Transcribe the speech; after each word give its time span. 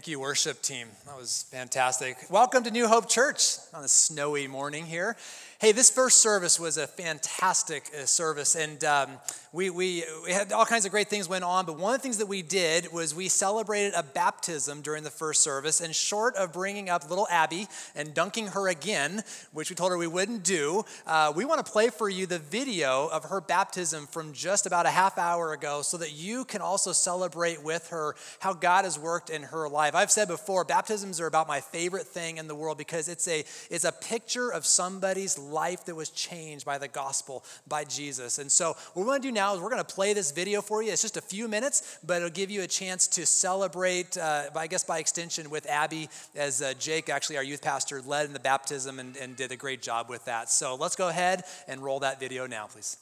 Thank 0.00 0.08
you, 0.08 0.18
worship 0.18 0.62
team. 0.62 0.88
That 1.04 1.18
was 1.18 1.44
fantastic. 1.50 2.16
Welcome 2.30 2.64
to 2.64 2.70
New 2.70 2.88
Hope 2.88 3.06
Church 3.06 3.58
on 3.74 3.84
a 3.84 3.88
snowy 3.88 4.48
morning 4.48 4.86
here. 4.86 5.14
Hey, 5.60 5.72
this 5.72 5.90
first 5.90 6.22
service 6.22 6.58
was 6.58 6.78
a 6.78 6.86
fantastic 6.86 7.90
uh, 7.94 8.06
service, 8.06 8.54
and 8.54 8.82
um, 8.82 9.10
we, 9.52 9.68
we, 9.68 10.04
we 10.24 10.32
had 10.32 10.52
all 10.52 10.64
kinds 10.64 10.84
of 10.84 10.92
great 10.92 11.08
things 11.08 11.28
went 11.28 11.42
on. 11.42 11.66
But 11.66 11.76
one 11.76 11.92
of 11.92 12.00
the 12.00 12.02
things 12.02 12.18
that 12.18 12.28
we 12.28 12.40
did 12.40 12.92
was 12.92 13.14
we 13.14 13.28
celebrated 13.28 13.92
a 13.96 14.02
baptism 14.02 14.80
during 14.80 15.02
the 15.02 15.10
first 15.10 15.42
service. 15.42 15.80
And 15.80 15.94
short 15.94 16.36
of 16.36 16.52
bringing 16.52 16.88
up 16.88 17.10
little 17.10 17.26
Abby 17.30 17.66
and 17.96 18.14
dunking 18.14 18.48
her 18.48 18.68
again, 18.68 19.22
which 19.52 19.68
we 19.68 19.76
told 19.76 19.90
her 19.90 19.98
we 19.98 20.06
wouldn't 20.06 20.44
do, 20.44 20.84
uh, 21.06 21.32
we 21.34 21.44
want 21.44 21.64
to 21.64 21.70
play 21.70 21.88
for 21.88 22.08
you 22.08 22.26
the 22.26 22.38
video 22.38 23.08
of 23.08 23.24
her 23.24 23.40
baptism 23.40 24.06
from 24.06 24.32
just 24.32 24.66
about 24.66 24.86
a 24.86 24.90
half 24.90 25.18
hour 25.18 25.52
ago, 25.52 25.82
so 25.82 25.96
that 25.96 26.12
you 26.12 26.44
can 26.44 26.60
also 26.60 26.92
celebrate 26.92 27.62
with 27.62 27.88
her 27.88 28.14
how 28.38 28.52
God 28.52 28.84
has 28.84 28.98
worked 28.98 29.30
in 29.30 29.42
her 29.42 29.68
life. 29.68 29.94
I've 29.94 30.12
said 30.12 30.28
before, 30.28 30.64
baptisms 30.64 31.20
are 31.20 31.26
about 31.26 31.48
my 31.48 31.60
favorite 31.60 32.06
thing 32.06 32.36
in 32.36 32.46
the 32.46 32.54
world 32.54 32.78
because 32.78 33.08
it's 33.08 33.26
a 33.26 33.44
it's 33.68 33.84
a 33.84 33.92
picture 33.92 34.50
of 34.50 34.64
somebody's 34.64 35.38
life 35.50 35.84
that 35.86 35.94
was 35.94 36.10
changed 36.10 36.64
by 36.64 36.78
the 36.78 36.88
gospel, 36.88 37.44
by 37.68 37.84
Jesus. 37.84 38.38
And 38.38 38.50
so, 38.50 38.68
what 38.94 38.96
we're 38.96 39.04
going 39.04 39.22
to 39.22 39.28
do 39.28 39.32
now 39.32 39.54
is 39.54 39.60
we're 39.60 39.70
going 39.70 39.84
to 39.84 39.94
play 39.94 40.12
this 40.12 40.30
video 40.30 40.62
for 40.62 40.82
you. 40.82 40.92
It's 40.92 41.02
just 41.02 41.16
a 41.16 41.22
few 41.22 41.48
minutes, 41.48 41.98
but 42.06 42.18
it'll 42.18 42.30
give 42.30 42.50
you 42.50 42.62
a 42.62 42.66
chance 42.66 43.06
to 43.08 43.26
celebrate, 43.26 44.16
uh, 44.16 44.44
I 44.54 44.66
guess 44.66 44.84
by 44.84 44.98
extension, 44.98 45.50
with 45.50 45.68
Abby, 45.68 46.08
as 46.34 46.62
uh, 46.62 46.74
Jake, 46.78 47.08
actually, 47.08 47.36
our 47.36 47.44
youth 47.44 47.62
pastor, 47.62 48.00
led 48.02 48.26
in 48.26 48.32
the 48.32 48.40
baptism 48.40 48.98
and, 48.98 49.16
and 49.16 49.36
did 49.36 49.52
a 49.52 49.56
great 49.56 49.82
job 49.82 50.08
with 50.08 50.24
that. 50.26 50.50
So, 50.50 50.74
let's 50.74 50.96
go 50.96 51.08
ahead 51.08 51.44
and 51.68 51.82
roll 51.82 52.00
that 52.00 52.20
video 52.20 52.46
now, 52.46 52.66
please. 52.66 52.96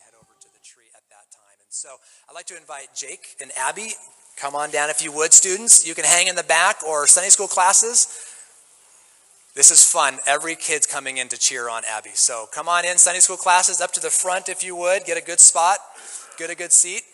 Head 0.00 0.14
over 0.16 0.34
to 0.40 0.48
the 0.52 0.64
tree 0.64 0.90
at 0.94 1.02
that 1.10 1.30
time. 1.32 1.58
And 1.60 1.72
so, 1.72 1.88
I'd 2.28 2.34
like 2.34 2.46
to 2.46 2.56
invite 2.56 2.88
Jake 2.94 3.36
and 3.40 3.50
Abby. 3.56 3.92
Come 4.36 4.56
on 4.56 4.70
down 4.70 4.90
if 4.90 5.02
you 5.02 5.12
would, 5.12 5.32
students. 5.32 5.86
You 5.86 5.94
can 5.94 6.04
hang 6.04 6.26
in 6.26 6.34
the 6.34 6.42
back 6.42 6.82
or 6.86 7.06
Sunday 7.06 7.30
school 7.30 7.46
classes. 7.46 8.33
This 9.54 9.70
is 9.70 9.84
fun. 9.84 10.18
Every 10.26 10.56
kid's 10.56 10.84
coming 10.84 11.18
in 11.18 11.28
to 11.28 11.38
cheer 11.38 11.70
on 11.70 11.82
Abby. 11.88 12.10
So 12.14 12.46
come 12.52 12.68
on 12.68 12.84
in, 12.84 12.98
Sunday 12.98 13.20
school 13.20 13.36
classes, 13.36 13.80
up 13.80 13.92
to 13.92 14.00
the 14.00 14.10
front 14.10 14.48
if 14.48 14.64
you 14.64 14.74
would. 14.74 15.04
Get 15.04 15.16
a 15.16 15.22
good 15.22 15.38
spot, 15.38 15.78
get 16.36 16.50
a 16.50 16.56
good 16.56 16.72
seat. 16.72 17.04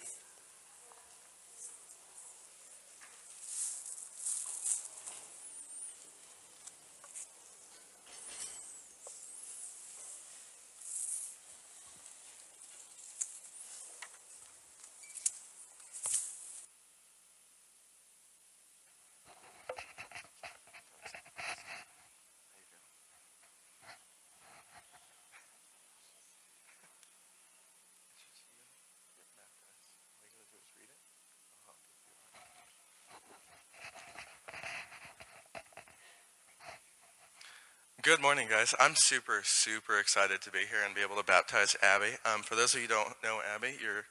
Good 38.02 38.22
morning, 38.22 38.48
guys. 38.60 38.74
I'm 38.78 38.94
super, 38.94 39.40
super 39.42 39.98
excited 39.98 40.42
to 40.42 40.50
be 40.50 40.58
here 40.58 40.84
and 40.84 40.94
be 40.94 41.00
able 41.00 41.16
to 41.16 41.24
baptize 41.24 41.74
Abby. 41.80 42.12
Um, 42.26 42.42
for 42.42 42.56
those 42.56 42.74
of 42.74 42.82
you 42.82 42.88
who 42.88 42.92
don't 42.92 43.14
know 43.24 43.40
Abby, 43.54 43.72
you're, 43.80 44.04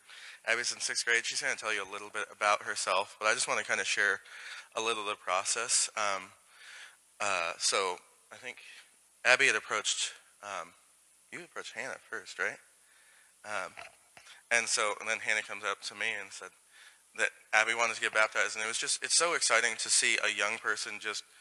Abby's 0.47 0.71
in 0.71 0.79
sixth 0.79 1.05
grade. 1.05 1.21
She's 1.23 1.39
going 1.39 1.53
to 1.55 1.59
tell 1.59 1.71
you 1.71 1.83
a 1.83 1.91
little 1.93 2.09
bit 2.09 2.25
about 2.33 2.63
herself, 2.63 3.15
but 3.19 3.27
I 3.27 3.35
just 3.35 3.47
want 3.47 3.59
to 3.59 3.65
kind 3.65 3.79
of 3.79 3.85
share 3.85 4.21
a 4.75 4.81
little 4.81 5.03
of 5.03 5.09
the 5.09 5.21
process. 5.23 5.87
Um, 5.95 6.33
uh, 7.21 7.53
so 7.59 7.97
I 8.31 8.37
think 8.37 8.57
Abby 9.23 9.45
had 9.45 9.55
approached, 9.55 10.13
um, 10.41 10.73
you 11.31 11.43
approached 11.43 11.73
Hannah 11.75 12.01
first, 12.09 12.39
right? 12.39 12.57
Um, 13.45 13.71
and 14.49 14.67
so, 14.67 14.95
and 14.99 15.07
then 15.07 15.19
Hannah 15.19 15.43
comes 15.43 15.63
up 15.63 15.81
to 15.81 15.93
me 15.93 16.07
and 16.19 16.33
said 16.33 16.49
that 17.19 17.29
Abby 17.53 17.75
wanted 17.75 17.97
to 17.97 18.01
get 18.01 18.15
baptized, 18.15 18.55
and 18.55 18.65
it 18.65 18.67
was 18.67 18.79
just, 18.79 19.03
it's 19.03 19.15
so 19.15 19.35
exciting 19.35 19.75
to 19.77 19.89
see 19.89 20.17
a 20.25 20.35
young 20.35 20.57
person 20.57 20.93
just– 20.99 21.21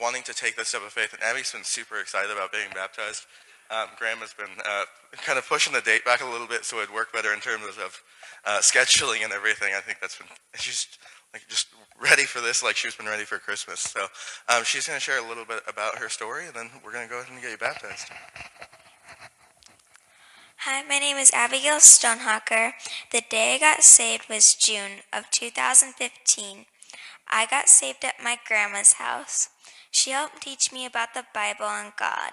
wanting 0.00 0.22
to 0.24 0.34
take 0.34 0.56
this 0.56 0.68
step 0.68 0.82
of 0.82 0.92
faith. 0.92 1.12
And 1.12 1.22
Abby's 1.22 1.52
been 1.52 1.64
super 1.64 2.00
excited 2.00 2.30
about 2.30 2.52
being 2.52 2.68
baptized. 2.74 3.26
Um, 3.70 3.88
Graham 3.98 4.18
has 4.18 4.34
been 4.34 4.50
uh, 4.66 4.84
kind 5.12 5.38
of 5.38 5.48
pushing 5.48 5.72
the 5.72 5.80
date 5.80 6.04
back 6.04 6.22
a 6.22 6.26
little 6.26 6.48
bit 6.48 6.64
so 6.64 6.78
it'd 6.78 6.92
work 6.92 7.12
better 7.12 7.32
in 7.32 7.40
terms 7.40 7.64
of 7.78 8.02
uh, 8.44 8.58
scheduling 8.58 9.22
and 9.22 9.32
everything. 9.32 9.74
I 9.76 9.80
think 9.80 9.98
that's 10.00 10.18
been 10.18 10.26
she's 10.56 10.88
like 11.32 11.46
just 11.48 11.68
ready 12.00 12.24
for 12.24 12.40
this, 12.40 12.62
like 12.62 12.76
she's 12.76 12.96
been 12.96 13.06
ready 13.06 13.24
for 13.24 13.38
Christmas. 13.38 13.80
So 13.80 14.06
um, 14.48 14.64
she's 14.64 14.88
going 14.88 14.96
to 14.96 15.00
share 15.00 15.24
a 15.24 15.28
little 15.28 15.44
bit 15.44 15.62
about 15.68 15.98
her 15.98 16.08
story, 16.08 16.46
and 16.46 16.54
then 16.54 16.70
we're 16.84 16.92
going 16.92 17.06
to 17.06 17.10
go 17.10 17.20
ahead 17.20 17.32
and 17.32 17.40
get 17.40 17.52
you 17.52 17.58
baptized. 17.58 18.10
Hi, 20.64 20.82
my 20.82 20.98
name 20.98 21.16
is 21.16 21.30
Abigail 21.32 21.76
Stonehawker. 21.76 22.72
The 23.12 23.22
day 23.30 23.54
I 23.54 23.58
got 23.58 23.82
saved 23.82 24.28
was 24.28 24.54
June 24.54 25.00
of 25.12 25.30
2015. 25.30 26.66
I 27.28 27.46
got 27.46 27.68
saved 27.68 28.04
at 28.04 28.22
my 28.22 28.36
grandma's 28.46 28.94
house. 28.94 29.48
She 29.90 30.10
helped 30.10 30.42
teach 30.42 30.72
me 30.72 30.86
about 30.86 31.14
the 31.14 31.26
Bible 31.34 31.66
and 31.66 31.92
God. 31.98 32.32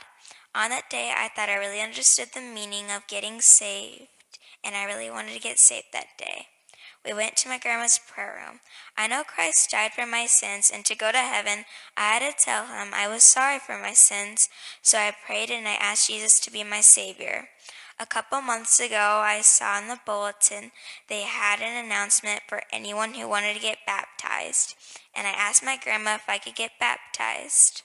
On 0.53 0.69
that 0.69 0.90
day, 0.90 1.12
I 1.16 1.29
thought 1.29 1.50
I 1.50 1.56
really 1.56 1.81
understood 1.81 2.29
the 2.34 2.41
meaning 2.41 2.85
of 2.91 3.07
getting 3.07 3.41
saved, 3.41 4.07
and 4.63 4.75
I 4.75 4.85
really 4.85 5.09
wanted 5.09 5.34
to 5.34 5.40
get 5.40 5.59
saved 5.59 5.88
that 5.94 6.18
day. 6.18 6.47
We 7.06 7.13
went 7.13 7.38
to 7.38 7.50
my 7.50 7.57
grandma's 7.57 8.00
prayer 8.00 8.44
room. 8.44 8.59
I 8.97 9.07
know 9.07 9.23
Christ 9.23 9.72
died 9.72 9.94
for 9.94 10.06
my 10.06 10.25
sins, 10.25 10.72
and 10.73 10.84
to 10.85 10.95
go 10.95 11.12
to 11.12 11.18
heaven, 11.18 11.66
I 11.95 12.13
had 12.13 12.19
to 12.19 12.45
tell 12.45 12.66
him 12.66 12.94
I 12.94 13.07
was 13.07 13.23
sorry 13.23 13.59
for 13.59 13.78
my 13.78 13.94
sins, 13.94 14.50
so 14.81 14.97
I 14.97 15.13
prayed 15.25 15.50
and 15.50 15.68
I 15.68 15.75
asked 15.75 16.09
Jesus 16.09 16.39
to 16.41 16.51
be 16.51 16.63
my 16.63 16.81
Savior. 16.81 17.50
A 17.99 18.05
couple 18.05 18.41
months 18.41 18.79
ago, 18.79 19.23
I 19.25 19.41
saw 19.41 19.79
in 19.79 19.87
the 19.87 19.99
bulletin 20.05 20.71
they 21.09 21.23
had 21.23 21.61
an 21.61 21.83
announcement 21.83 22.41
for 22.47 22.61
anyone 22.71 23.15
who 23.15 23.27
wanted 23.27 23.55
to 23.55 23.59
get 23.59 23.87
baptized, 23.87 24.75
and 25.15 25.25
I 25.25 25.31
asked 25.31 25.63
my 25.63 25.77
grandma 25.83 26.13
if 26.13 26.29
I 26.29 26.37
could 26.37 26.53
get 26.53 26.79
baptized. 26.79 27.81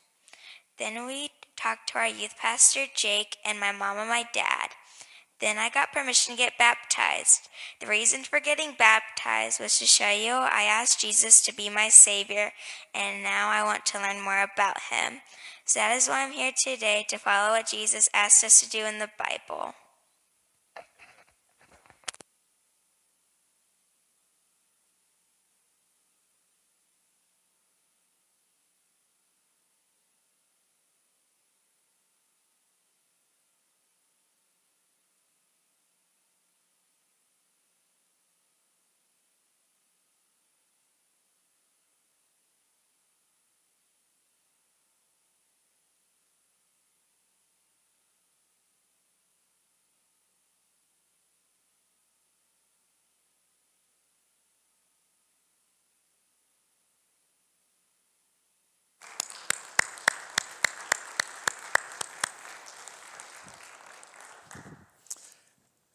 Then 0.79 1.07
we 1.07 1.31
talked 1.57 1.89
to 1.91 1.99
our 1.99 2.09
youth 2.09 2.35
pastor, 2.39 2.85
Jake, 2.95 3.39
and 3.43 3.59
my 3.59 3.73
mom 3.73 3.97
and 3.97 4.11
my 4.11 4.25
dad. 4.35 4.73
Then 5.41 5.57
I 5.57 5.71
got 5.71 5.93
permission 5.93 6.37
to 6.37 6.39
get 6.39 6.59
baptized. 6.59 7.49
The 7.81 7.87
reason 7.87 8.23
for 8.23 8.39
getting 8.39 8.75
baptized 8.79 9.61
was 9.61 9.79
to 9.79 9.87
show 9.87 10.11
you 10.11 10.33
I 10.33 10.65
asked 10.65 11.01
Jesus 11.01 11.41
to 11.47 11.57
be 11.57 11.71
my 11.71 11.89
Savior, 11.89 12.53
and 12.95 13.23
now 13.23 13.49
I 13.49 13.65
want 13.65 13.87
to 13.87 13.99
learn 13.99 14.21
more 14.23 14.43
about 14.43 14.77
Him. 14.91 15.23
So 15.65 15.81
that 15.81 15.97
is 15.97 16.07
why 16.07 16.23
I'm 16.23 16.33
here 16.33 16.53
today 16.55 17.07
to 17.09 17.17
follow 17.17 17.53
what 17.53 17.69
Jesus 17.69 18.11
asked 18.13 18.45
us 18.45 18.61
to 18.61 18.69
do 18.69 18.85
in 18.85 18.99
the 18.99 19.09
Bible. 19.19 19.75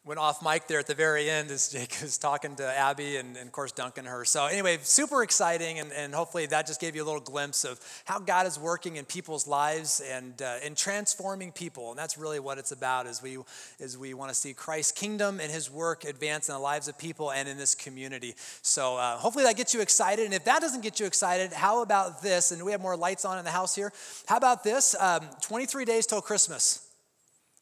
Went 0.08 0.18
off 0.18 0.42
mic 0.42 0.66
there 0.66 0.78
at 0.78 0.86
the 0.86 0.94
very 0.94 1.28
end 1.28 1.50
as 1.50 1.68
Jake 1.68 1.98
was 2.00 2.16
talking 2.16 2.56
to 2.56 2.64
Abby 2.64 3.16
and, 3.16 3.36
and 3.36 3.46
of 3.46 3.52
course 3.52 3.72
dunking 3.72 4.06
her. 4.06 4.24
So 4.24 4.46
anyway, 4.46 4.78
super 4.80 5.22
exciting, 5.22 5.78
and, 5.78 5.92
and 5.92 6.14
hopefully 6.14 6.46
that 6.46 6.66
just 6.66 6.80
gave 6.80 6.96
you 6.96 7.04
a 7.04 7.04
little 7.04 7.20
glimpse 7.20 7.62
of 7.62 7.78
how 8.06 8.18
God 8.18 8.46
is 8.46 8.58
working 8.58 8.96
in 8.96 9.04
people's 9.04 9.46
lives 9.46 10.00
and 10.10 10.40
uh, 10.40 10.56
and 10.64 10.74
transforming 10.74 11.52
people, 11.52 11.90
and 11.90 11.98
that's 11.98 12.16
really 12.16 12.40
what 12.40 12.56
it's 12.56 12.72
about. 12.72 13.06
As 13.06 13.22
we 13.22 13.36
as 13.80 13.98
we 13.98 14.14
want 14.14 14.30
to 14.30 14.34
see 14.34 14.54
Christ's 14.54 14.92
kingdom 14.92 15.40
and 15.40 15.52
His 15.52 15.70
work 15.70 16.04
advance 16.04 16.48
in 16.48 16.54
the 16.54 16.58
lives 16.58 16.88
of 16.88 16.96
people 16.96 17.30
and 17.30 17.46
in 17.46 17.58
this 17.58 17.74
community. 17.74 18.34
So 18.62 18.96
uh, 18.96 19.18
hopefully 19.18 19.44
that 19.44 19.56
gets 19.56 19.74
you 19.74 19.82
excited, 19.82 20.24
and 20.24 20.32
if 20.32 20.44
that 20.44 20.62
doesn't 20.62 20.82
get 20.82 20.98
you 20.98 21.04
excited, 21.04 21.52
how 21.52 21.82
about 21.82 22.22
this? 22.22 22.50
And 22.50 22.64
we 22.64 22.72
have 22.72 22.80
more 22.80 22.96
lights 22.96 23.26
on 23.26 23.38
in 23.38 23.44
the 23.44 23.50
house 23.50 23.74
here. 23.74 23.92
How 24.26 24.38
about 24.38 24.64
this? 24.64 24.96
Um, 24.98 25.28
23 25.42 25.84
days 25.84 26.06
till 26.06 26.22
Christmas. 26.22 26.87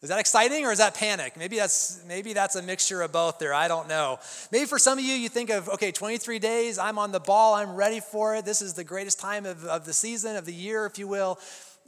Is 0.02 0.10
that 0.10 0.18
exciting 0.18 0.66
or 0.66 0.72
is 0.72 0.78
that 0.78 0.94
panic? 0.94 1.38
Maybe 1.38 1.56
that's 1.56 2.02
maybe 2.06 2.34
that's 2.34 2.54
a 2.54 2.62
mixture 2.62 3.00
of 3.00 3.12
both 3.12 3.38
there. 3.38 3.54
I 3.54 3.66
don't 3.66 3.88
know. 3.88 4.18
Maybe 4.52 4.66
for 4.66 4.78
some 4.78 4.98
of 4.98 5.04
you, 5.04 5.14
you 5.14 5.30
think 5.30 5.48
of 5.48 5.70
okay, 5.70 5.90
23 5.90 6.38
days, 6.38 6.78
I'm 6.78 6.98
on 6.98 7.12
the 7.12 7.20
ball, 7.20 7.54
I'm 7.54 7.74
ready 7.74 8.00
for 8.00 8.36
it. 8.36 8.44
This 8.44 8.60
is 8.60 8.74
the 8.74 8.84
greatest 8.84 9.18
time 9.18 9.46
of, 9.46 9.64
of 9.64 9.86
the 9.86 9.94
season, 9.94 10.36
of 10.36 10.44
the 10.44 10.52
year, 10.52 10.84
if 10.84 10.98
you 10.98 11.08
will. 11.08 11.38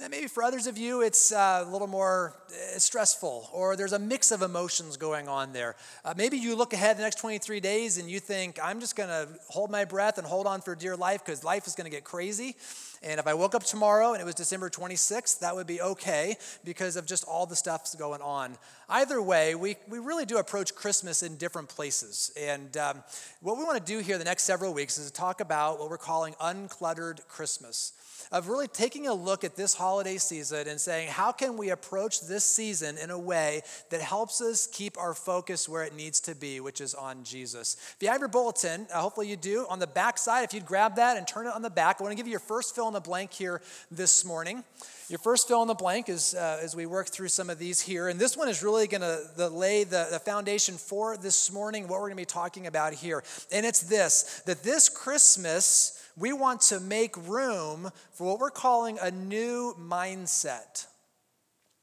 And 0.01 0.13
maybe 0.13 0.29
for 0.29 0.45
others 0.45 0.69
of 0.69 0.79
you, 0.79 1.03
it's 1.03 1.33
uh, 1.33 1.65
a 1.67 1.71
little 1.71 1.89
more 1.89 2.33
uh, 2.51 2.79
stressful, 2.79 3.51
or 3.53 3.75
there's 3.75 3.93
a 3.93 3.99
mix 3.99 4.31
of 4.31 4.43
emotions 4.43 4.97
going 4.97 5.27
on 5.27 5.53
there. 5.53 5.75
Uh, 6.05 6.15
maybe 6.17 6.39
you 6.39 6.55
look 6.55 6.73
ahead 6.73 6.97
the 6.97 7.03
next 7.03 7.19
23 7.19 7.59
days 7.59 7.99
and 7.99 8.09
you 8.09 8.21
think, 8.21 8.61
I'm 8.63 8.79
just 8.79 8.95
going 8.95 9.09
to 9.09 9.29
hold 9.49 9.73
my 9.73 9.85
breath 9.85 10.17
and 10.19 10.27
hold 10.27 10.47
on 10.47 10.61
for 10.61 10.77
dear 10.77 10.97
life 10.97 11.25
because 11.25 11.43
life 11.43 11.67
is 11.67 11.75
going 11.75 11.87
to 11.87 11.91
get 11.91 12.05
crazy. 12.05 12.55
And 13.03 13.21
if 13.21 13.27
I 13.27 13.35
woke 13.35 13.55
up 13.55 13.65
tomorrow 13.65 14.12
and 14.12 14.21
it 14.21 14.25
was 14.25 14.35
December 14.35 14.71
26th, 14.71 15.41
that 15.41 15.55
would 15.55 15.67
be 15.67 15.81
okay 15.81 16.37
because 16.65 16.97
of 16.97 17.06
just 17.06 17.25
all 17.25 17.47
the 17.47 17.56
stuff 17.56 17.97
going 17.99 18.21
on. 18.23 18.56
Either 18.89 19.21
way, 19.23 19.55
we, 19.55 19.77
we 19.89 19.99
really 19.99 20.25
do 20.25 20.39
approach 20.39 20.75
Christmas 20.75 21.23
in 21.23 21.37
different 21.37 21.69
places. 21.69 22.33
And 22.39 22.77
um, 22.77 23.03
what 23.41 23.56
we 23.56 23.65
want 23.65 23.85
to 23.85 23.93
do 23.93 24.00
here 24.00 24.19
the 24.19 24.25
next 24.25 24.45
several 24.45 24.75
weeks 24.75 24.99
is 24.99 25.06
to 25.06 25.12
talk 25.12 25.41
about 25.41 25.79
what 25.79 25.91
we're 25.91 25.99
calling 25.99 26.35
uncluttered 26.35 27.27
Christmas 27.29 27.93
of 28.33 28.49
really 28.49 28.69
taking 28.69 29.06
a 29.06 29.15
look 29.15 29.45
at 29.45 29.56
this 29.56 29.75
holiday 29.75 30.19
season 30.19 30.69
and 30.69 30.81
saying, 30.81 31.09
how 31.09 31.33
can 31.33 31.56
we 31.56 31.71
approach 31.71 32.21
this 32.23 32.45
season 32.45 32.99
in 32.99 33.11
a 33.11 33.19
way 33.19 33.62
that 33.91 34.00
helps 34.00 34.41
us 34.41 34.67
keep 34.67 34.99
our 34.99 35.15
focus 35.15 35.69
where 35.69 35.85
it 35.85 35.95
needs 35.95 36.21
to 36.21 36.35
be, 36.35 36.61
which 36.61 36.81
is 36.81 36.95
on 36.95 37.23
Jesus? 37.25 37.77
If 37.97 38.03
you 38.03 38.09
have 38.09 38.21
your 38.21 38.29
bulletin, 38.29 38.87
uh, 38.93 39.00
hopefully 39.00 39.29
you 39.29 39.37
do, 39.37 39.67
on 39.71 39.79
the 39.79 39.87
back 39.87 40.19
side, 40.19 40.45
if 40.45 40.53
you'd 40.53 40.67
grab 40.67 40.97
that 40.97 41.17
and 41.17 41.27
turn 41.27 41.47
it 41.47 41.55
on 41.55 41.62
the 41.62 41.71
back, 41.71 41.97
I 42.00 42.03
want 42.03 42.12
to 42.12 42.17
give 42.17 42.27
you 42.27 42.33
your 42.33 42.41
first 42.41 42.75
fill 42.75 42.88
in 42.88 42.94
the 42.94 43.00
blank 43.00 43.32
here 43.32 43.61
this 43.90 44.25
morning. 44.25 44.64
Your 45.08 45.19
first 45.19 45.49
fill 45.49 45.62
in 45.62 45.69
the 45.69 45.75
blank 45.75 46.08
is 46.08 46.35
uh, 46.35 46.61
as 46.62 46.76
we 46.76 46.85
work 46.85 47.08
through 47.08 47.29
some 47.29 47.49
of 47.49 47.58
these 47.58 47.81
here. 47.81 48.08
And 48.08 48.20
this 48.20 48.37
one 48.37 48.49
is 48.49 48.62
really 48.62 48.87
going 48.87 49.00
to 49.00 49.49
lay 49.49 49.85
the, 49.85 50.08
the 50.11 50.19
foundation 50.19 50.75
for 50.75 51.17
this 51.17 51.50
morning, 51.50 51.85
what 51.85 52.00
we're 52.00 52.08
going 52.08 52.12
to 52.12 52.17
be 52.17 52.25
talking 52.26 52.67
about 52.67 52.93
here. 52.93 53.23
And 53.50 53.64
it's 53.64 53.81
this 53.81 54.43
that 54.46 54.62
this 54.62 54.88
Christmas, 54.88 56.02
we 56.17 56.32
want 56.32 56.61
to 56.62 56.81
make 56.81 57.17
room 57.29 57.90
for 58.12 58.26
what 58.26 58.38
we're 58.38 58.50
calling 58.50 58.99
a 59.00 59.11
new 59.11 59.75
mindset. 59.81 60.87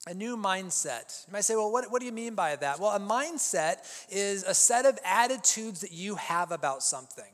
A 0.08 0.14
new 0.14 0.38
mindset. 0.38 1.26
You 1.26 1.34
might 1.34 1.46
say, 1.46 1.56
well, 1.56 1.72
what, 1.72 1.92
what 1.92 2.00
do 2.00 2.06
you 2.06 2.12
mean 2.12 2.36
by 2.36 2.56
that? 2.58 2.80
Well, 2.80 2.92
a 2.92 3.00
mindset 3.00 3.78
is 4.12 4.44
a 4.44 4.54
set 4.54 4.86
of 4.86 5.00
attitudes 5.04 5.82
that 5.82 5.92
you 5.92 6.14
have 6.16 6.52
about 6.52 6.84
something. 6.84 7.26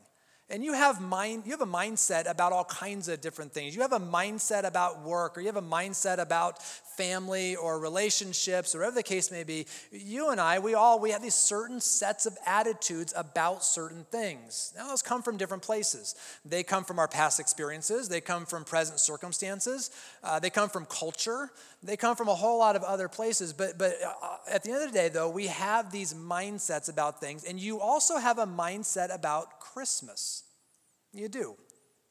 And 0.52 0.66
you 0.66 0.74
have 0.74 1.00
mind, 1.00 1.44
you 1.46 1.52
have 1.52 1.62
a 1.62 1.66
mindset 1.66 2.30
about 2.30 2.52
all 2.52 2.66
kinds 2.66 3.08
of 3.08 3.22
different 3.22 3.54
things. 3.54 3.74
You 3.74 3.84
have 3.84 3.94
a 3.94 4.02
mindset 4.02 4.66
about 4.66 5.02
work, 5.02 5.38
or 5.38 5.40
you 5.40 5.48
have 5.48 5.56
a 5.56 5.62
mindset 5.62 6.20
about 6.20 6.62
family 6.62 7.56
or 7.56 7.80
relationships, 7.80 8.76
or 8.76 8.80
whatever 8.80 8.96
the 8.96 9.04
case 9.04 9.32
may 9.32 9.46
be. 9.46 9.66
You 9.94 10.30
and 10.30 10.42
I, 10.42 10.60
we 10.60 10.74
all 10.74 11.00
we 11.00 11.12
have 11.12 11.22
these 11.22 11.36
certain 11.36 11.80
sets 11.80 12.26
of 12.26 12.38
attitudes 12.46 13.14
about 13.16 13.64
certain 13.64 14.06
things. 14.12 14.74
Now 14.76 14.90
those 14.90 15.02
come 15.02 15.22
from 15.22 15.38
different 15.38 15.64
places. 15.64 16.16
They 16.44 16.64
come 16.64 16.84
from 16.84 17.00
our 17.00 17.08
past 17.08 17.40
experiences. 17.40 18.10
They 18.10 18.20
come 18.20 18.46
from 18.46 18.66
present 18.66 19.00
circumstances. 19.00 19.90
Uh, 20.22 20.40
they 20.40 20.50
come 20.50 20.68
from 20.68 20.86
culture. 20.86 21.50
They 21.82 21.96
come 21.96 22.18
from 22.18 22.28
a 22.28 22.36
whole 22.36 22.60
lot 22.60 22.76
of 22.76 22.84
other 22.84 23.08
places. 23.08 23.54
But 23.54 23.78
but 23.78 23.96
uh, 24.06 24.36
at 24.52 24.64
the 24.64 24.72
end 24.72 24.84
of 24.84 24.92
the 24.92 24.98
day, 24.98 25.08
though, 25.08 25.30
we 25.30 25.48
have 25.48 25.94
these 25.94 26.14
mindsets 26.14 26.90
about 26.90 27.22
things, 27.22 27.46
and 27.46 27.58
you 27.58 27.80
also 27.80 28.18
have 28.18 28.38
a 28.38 28.46
mindset 28.46 29.16
about 29.16 29.62
Christmas. 29.62 30.41
You 31.14 31.30
do. 31.30 31.56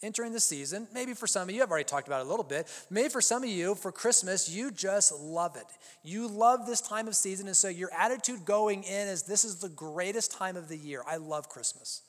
Entering 0.02 0.32
the 0.32 0.40
season, 0.40 0.88
maybe 0.94 1.12
for 1.12 1.26
some 1.26 1.48
of 1.48 1.54
you, 1.54 1.62
I've 1.62 1.70
already 1.70 1.84
talked 1.84 2.06
about 2.06 2.22
it 2.22 2.26
a 2.26 2.30
little 2.30 2.44
bit. 2.44 2.66
Maybe 2.88 3.10
for 3.10 3.20
some 3.20 3.42
of 3.42 3.50
you, 3.50 3.74
for 3.74 3.92
Christmas, 3.92 4.48
you 4.48 4.70
just 4.70 5.12
love 5.20 5.56
it. 5.56 5.66
You 6.02 6.26
love 6.26 6.66
this 6.66 6.80
time 6.80 7.06
of 7.06 7.14
season, 7.14 7.48
and 7.48 7.56
so 7.56 7.68
your 7.68 7.90
attitude 7.92 8.46
going 8.46 8.82
in 8.84 9.08
is 9.08 9.24
this 9.24 9.44
is 9.44 9.56
the 9.56 9.68
greatest 9.68 10.32
time 10.32 10.56
of 10.56 10.68
the 10.68 10.76
year. 10.76 11.02
I 11.06 11.16
love 11.16 11.50
Christmas. 11.50 12.00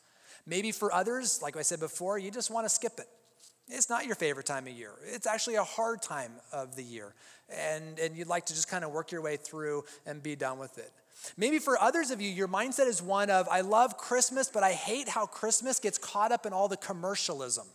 Maybe 0.45 0.71
for 0.71 0.93
others, 0.93 1.41
like 1.41 1.57
I 1.57 1.63
said 1.63 1.81
before, 1.81 2.17
you 2.17 2.31
just 2.31 2.49
want 2.49 2.65
to 2.65 2.69
skip 2.69 2.93
it. 2.97 3.07
It's 3.71 3.89
not 3.89 4.05
your 4.05 4.15
favorite 4.15 4.45
time 4.45 4.67
of 4.67 4.73
year. 4.73 4.91
It's 5.05 5.25
actually 5.25 5.55
a 5.55 5.63
hard 5.63 6.01
time 6.01 6.33
of 6.51 6.75
the 6.75 6.83
year. 6.83 7.13
And, 7.49 7.97
and 7.99 8.17
you'd 8.17 8.27
like 8.27 8.45
to 8.47 8.53
just 8.53 8.67
kind 8.67 8.83
of 8.83 8.91
work 8.91 9.11
your 9.11 9.21
way 9.21 9.37
through 9.37 9.85
and 10.05 10.21
be 10.21 10.35
done 10.35 10.59
with 10.59 10.77
it. 10.77 10.91
Maybe 11.37 11.57
for 11.59 11.81
others 11.81 12.11
of 12.11 12.19
you, 12.19 12.29
your 12.29 12.47
mindset 12.47 12.87
is 12.87 13.01
one 13.01 13.29
of, 13.29 13.47
I 13.49 13.61
love 13.61 13.97
Christmas, 13.97 14.49
but 14.49 14.63
I 14.63 14.71
hate 14.71 15.07
how 15.07 15.25
Christmas 15.25 15.79
gets 15.79 15.97
caught 15.97 16.31
up 16.31 16.45
in 16.45 16.53
all 16.53 16.67
the 16.67 16.77
commercialism. 16.77 17.67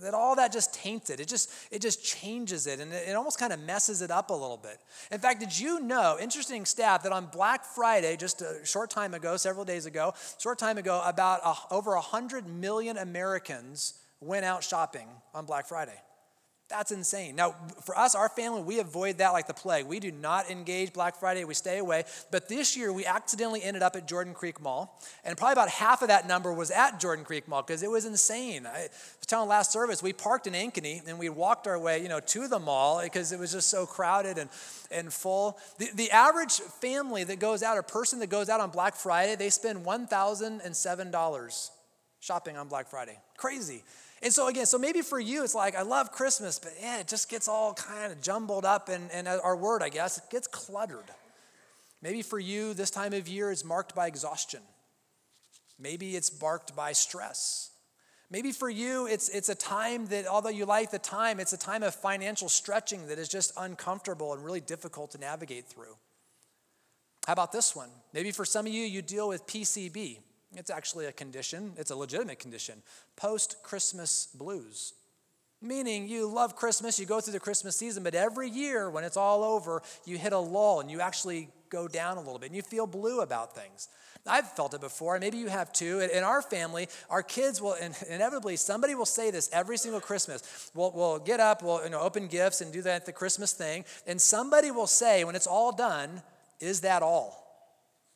That 0.00 0.14
all 0.14 0.34
that 0.36 0.52
just 0.52 0.74
taints 0.74 1.10
it. 1.10 1.20
It 1.20 1.28
just, 1.28 1.52
it 1.70 1.80
just 1.80 2.04
changes 2.04 2.66
it 2.66 2.80
and 2.80 2.92
it, 2.92 3.10
it 3.10 3.12
almost 3.14 3.38
kind 3.38 3.52
of 3.52 3.60
messes 3.60 4.02
it 4.02 4.10
up 4.10 4.30
a 4.30 4.32
little 4.32 4.56
bit. 4.56 4.78
In 5.12 5.20
fact, 5.20 5.38
did 5.38 5.56
you 5.56 5.78
know, 5.78 6.16
interesting 6.20 6.64
stat, 6.64 7.04
that 7.04 7.12
on 7.12 7.26
Black 7.26 7.64
Friday, 7.64 8.16
just 8.16 8.42
a 8.42 8.56
short 8.64 8.90
time 8.90 9.14
ago, 9.14 9.36
several 9.36 9.64
days 9.64 9.86
ago, 9.86 10.12
short 10.40 10.58
time 10.58 10.78
ago, 10.78 11.00
about 11.04 11.40
a, 11.44 11.54
over 11.72 11.92
100 11.92 12.48
million 12.48 12.98
Americans 12.98 13.94
went 14.20 14.44
out 14.44 14.64
shopping 14.64 15.08
on 15.34 15.46
Black 15.46 15.66
Friday. 15.66 16.00
That's 16.70 16.92
insane. 16.92 17.36
Now, 17.36 17.54
for 17.84 17.96
us, 17.96 18.14
our 18.14 18.30
family, 18.30 18.62
we 18.62 18.80
avoid 18.80 19.18
that 19.18 19.34
like 19.34 19.46
the 19.46 19.54
plague. 19.54 19.84
We 19.86 20.00
do 20.00 20.10
not 20.10 20.50
engage 20.50 20.94
Black 20.94 21.14
Friday, 21.14 21.44
we 21.44 21.52
stay 21.52 21.76
away. 21.76 22.04
But 22.30 22.48
this 22.48 22.74
year, 22.74 22.90
we 22.90 23.04
accidentally 23.04 23.62
ended 23.62 23.82
up 23.82 23.96
at 23.96 24.08
Jordan 24.08 24.32
Creek 24.32 24.62
Mall, 24.62 24.98
and 25.24 25.36
probably 25.36 25.52
about 25.52 25.68
half 25.68 26.00
of 26.00 26.08
that 26.08 26.26
number 26.26 26.54
was 26.54 26.70
at 26.70 26.98
Jordan 26.98 27.24
Creek 27.24 27.46
Mall 27.46 27.62
because 27.62 27.82
it 27.82 27.90
was 27.90 28.06
insane. 28.06 28.66
I 28.66 28.88
was 29.18 29.26
telling 29.26 29.48
last 29.48 29.72
service, 29.72 30.02
we 30.02 30.14
parked 30.14 30.46
in 30.46 30.54
Ankeny 30.54 31.06
and 31.06 31.18
we 31.18 31.28
walked 31.28 31.66
our 31.66 31.78
way, 31.78 32.02
you 32.02 32.08
know, 32.08 32.20
to 32.20 32.48
the 32.48 32.58
mall 32.58 33.02
because 33.02 33.30
it 33.30 33.38
was 33.38 33.52
just 33.52 33.68
so 33.68 33.84
crowded 33.84 34.38
and, 34.38 34.48
and 34.90 35.12
full. 35.12 35.58
The, 35.78 35.90
the 35.94 36.10
average 36.12 36.60
family 36.60 37.24
that 37.24 37.40
goes 37.40 37.62
out, 37.62 37.76
or 37.76 37.82
person 37.82 38.20
that 38.20 38.30
goes 38.30 38.48
out 38.48 38.60
on 38.60 38.70
Black 38.70 38.96
Friday, 38.96 39.36
they 39.36 39.50
spend 39.50 39.84
$1,007 39.84 41.70
shopping 42.20 42.56
on 42.56 42.68
Black 42.68 42.88
Friday. 42.88 43.18
Crazy. 43.36 43.84
And 44.24 44.32
so, 44.32 44.48
again, 44.48 44.64
so 44.64 44.78
maybe 44.78 45.02
for 45.02 45.20
you, 45.20 45.44
it's 45.44 45.54
like, 45.54 45.76
I 45.76 45.82
love 45.82 46.10
Christmas, 46.10 46.58
but 46.58 46.72
yeah, 46.80 46.98
it 46.98 47.06
just 47.06 47.28
gets 47.28 47.46
all 47.46 47.74
kind 47.74 48.10
of 48.10 48.22
jumbled 48.22 48.64
up, 48.64 48.88
and, 48.88 49.10
and 49.12 49.28
our 49.28 49.54
word, 49.54 49.82
I 49.82 49.90
guess, 49.90 50.16
it 50.16 50.24
gets 50.30 50.46
cluttered. 50.46 51.04
Maybe 52.00 52.22
for 52.22 52.38
you, 52.38 52.72
this 52.72 52.90
time 52.90 53.12
of 53.12 53.28
year 53.28 53.50
is 53.50 53.66
marked 53.66 53.94
by 53.94 54.06
exhaustion. 54.06 54.60
Maybe 55.78 56.16
it's 56.16 56.40
marked 56.40 56.74
by 56.74 56.92
stress. 56.92 57.70
Maybe 58.30 58.50
for 58.50 58.70
you, 58.70 59.06
it's, 59.06 59.28
it's 59.28 59.50
a 59.50 59.54
time 59.54 60.06
that, 60.06 60.26
although 60.26 60.48
you 60.48 60.64
like 60.64 60.90
the 60.90 60.98
time, 60.98 61.38
it's 61.38 61.52
a 61.52 61.58
time 61.58 61.82
of 61.82 61.94
financial 61.94 62.48
stretching 62.48 63.08
that 63.08 63.18
is 63.18 63.28
just 63.28 63.52
uncomfortable 63.58 64.32
and 64.32 64.42
really 64.42 64.60
difficult 64.60 65.10
to 65.10 65.18
navigate 65.18 65.66
through. 65.66 65.96
How 67.26 67.34
about 67.34 67.52
this 67.52 67.76
one? 67.76 67.90
Maybe 68.14 68.30
for 68.30 68.46
some 68.46 68.66
of 68.66 68.72
you, 68.72 68.84
you 68.84 69.02
deal 69.02 69.28
with 69.28 69.46
PCB, 69.46 70.20
it's 70.56 70.70
actually 70.70 71.06
a 71.06 71.12
condition, 71.12 71.72
it's 71.76 71.90
a 71.90 71.96
legitimate 71.96 72.38
condition 72.38 72.82
post 73.16 73.56
Christmas 73.62 74.28
blues. 74.34 74.94
Meaning 75.62 76.08
you 76.08 76.28
love 76.28 76.56
Christmas, 76.56 76.98
you 76.98 77.06
go 77.06 77.20
through 77.20 77.32
the 77.32 77.40
Christmas 77.40 77.76
season, 77.76 78.02
but 78.02 78.14
every 78.14 78.50
year 78.50 78.90
when 78.90 79.02
it's 79.02 79.16
all 79.16 79.42
over, 79.42 79.82
you 80.04 80.18
hit 80.18 80.34
a 80.34 80.38
lull 80.38 80.80
and 80.80 80.90
you 80.90 81.00
actually 81.00 81.48
go 81.70 81.88
down 81.88 82.18
a 82.18 82.20
little 82.20 82.38
bit 82.38 82.46
and 82.46 82.56
you 82.56 82.62
feel 82.62 82.86
blue 82.86 83.20
about 83.20 83.54
things. 83.54 83.88
I've 84.26 84.50
felt 84.52 84.72
it 84.72 84.80
before, 84.80 85.16
and 85.16 85.22
maybe 85.22 85.36
you 85.36 85.48
have 85.48 85.70
too. 85.72 86.00
In 86.00 86.24
our 86.24 86.40
family, 86.40 86.88
our 87.10 87.22
kids 87.22 87.60
will 87.60 87.76
inevitably, 88.08 88.56
somebody 88.56 88.94
will 88.94 89.04
say 89.04 89.30
this 89.30 89.50
every 89.52 89.76
single 89.76 90.00
Christmas. 90.00 90.70
We'll, 90.74 90.92
we'll 90.92 91.18
get 91.18 91.40
up, 91.40 91.62
we'll 91.62 91.84
you 91.84 91.90
know, 91.90 92.00
open 92.00 92.28
gifts 92.28 92.62
and 92.62 92.72
do 92.72 92.80
that 92.82 93.04
the 93.04 93.12
Christmas 93.12 93.52
thing, 93.52 93.84
and 94.06 94.18
somebody 94.18 94.70
will 94.70 94.86
say, 94.86 95.24
when 95.24 95.34
it's 95.34 95.46
all 95.46 95.72
done, 95.72 96.22
is 96.58 96.80
that 96.80 97.02
all? 97.02 97.43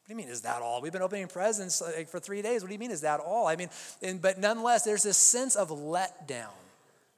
What 0.09 0.17
do 0.17 0.23
you 0.23 0.27
mean, 0.27 0.33
is 0.33 0.41
that 0.41 0.62
all? 0.62 0.81
We've 0.81 0.91
been 0.91 1.03
opening 1.03 1.27
presents 1.27 1.83
like, 1.83 2.09
for 2.09 2.19
three 2.19 2.41
days. 2.41 2.62
What 2.62 2.69
do 2.69 2.73
you 2.73 2.79
mean, 2.79 2.91
is 2.91 3.03
that 3.03 3.21
all? 3.21 3.47
I 3.47 3.57
mean, 3.57 3.69
and, 4.00 4.23
but 4.23 4.38
nonetheless, 4.38 4.83
there's 4.83 5.03
this 5.03 5.19
sense 5.19 5.55
of 5.55 5.69
letdown. 5.69 6.49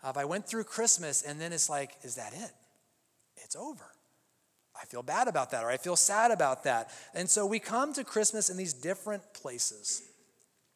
Of 0.02 0.16
I 0.16 0.24
went 0.24 0.44
through 0.44 0.64
Christmas 0.64 1.22
and 1.22 1.40
then 1.40 1.52
it's 1.52 1.70
like, 1.70 1.92
is 2.02 2.16
that 2.16 2.32
it? 2.32 2.50
It's 3.36 3.54
over. 3.54 3.84
I 4.74 4.86
feel 4.86 5.04
bad 5.04 5.28
about 5.28 5.52
that 5.52 5.62
or 5.62 5.70
I 5.70 5.76
feel 5.76 5.94
sad 5.94 6.32
about 6.32 6.64
that. 6.64 6.90
And 7.14 7.30
so 7.30 7.46
we 7.46 7.60
come 7.60 7.92
to 7.92 8.02
Christmas 8.02 8.50
in 8.50 8.56
these 8.56 8.72
different 8.72 9.22
places. 9.34 10.02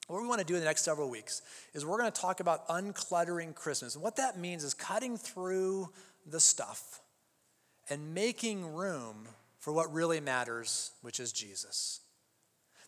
What 0.06 0.22
we 0.22 0.28
want 0.28 0.38
to 0.38 0.46
do 0.46 0.54
in 0.54 0.60
the 0.60 0.66
next 0.66 0.84
several 0.84 1.10
weeks 1.10 1.42
is 1.72 1.84
we're 1.84 1.98
going 1.98 2.12
to 2.12 2.20
talk 2.20 2.38
about 2.38 2.68
uncluttering 2.68 3.56
Christmas. 3.56 3.96
And 3.96 4.04
what 4.04 4.14
that 4.16 4.38
means 4.38 4.62
is 4.62 4.72
cutting 4.72 5.16
through 5.16 5.88
the 6.24 6.38
stuff 6.38 7.00
and 7.90 8.14
making 8.14 8.72
room 8.72 9.26
for 9.58 9.72
what 9.72 9.92
really 9.92 10.20
matters, 10.20 10.92
which 11.02 11.18
is 11.18 11.32
Jesus 11.32 12.02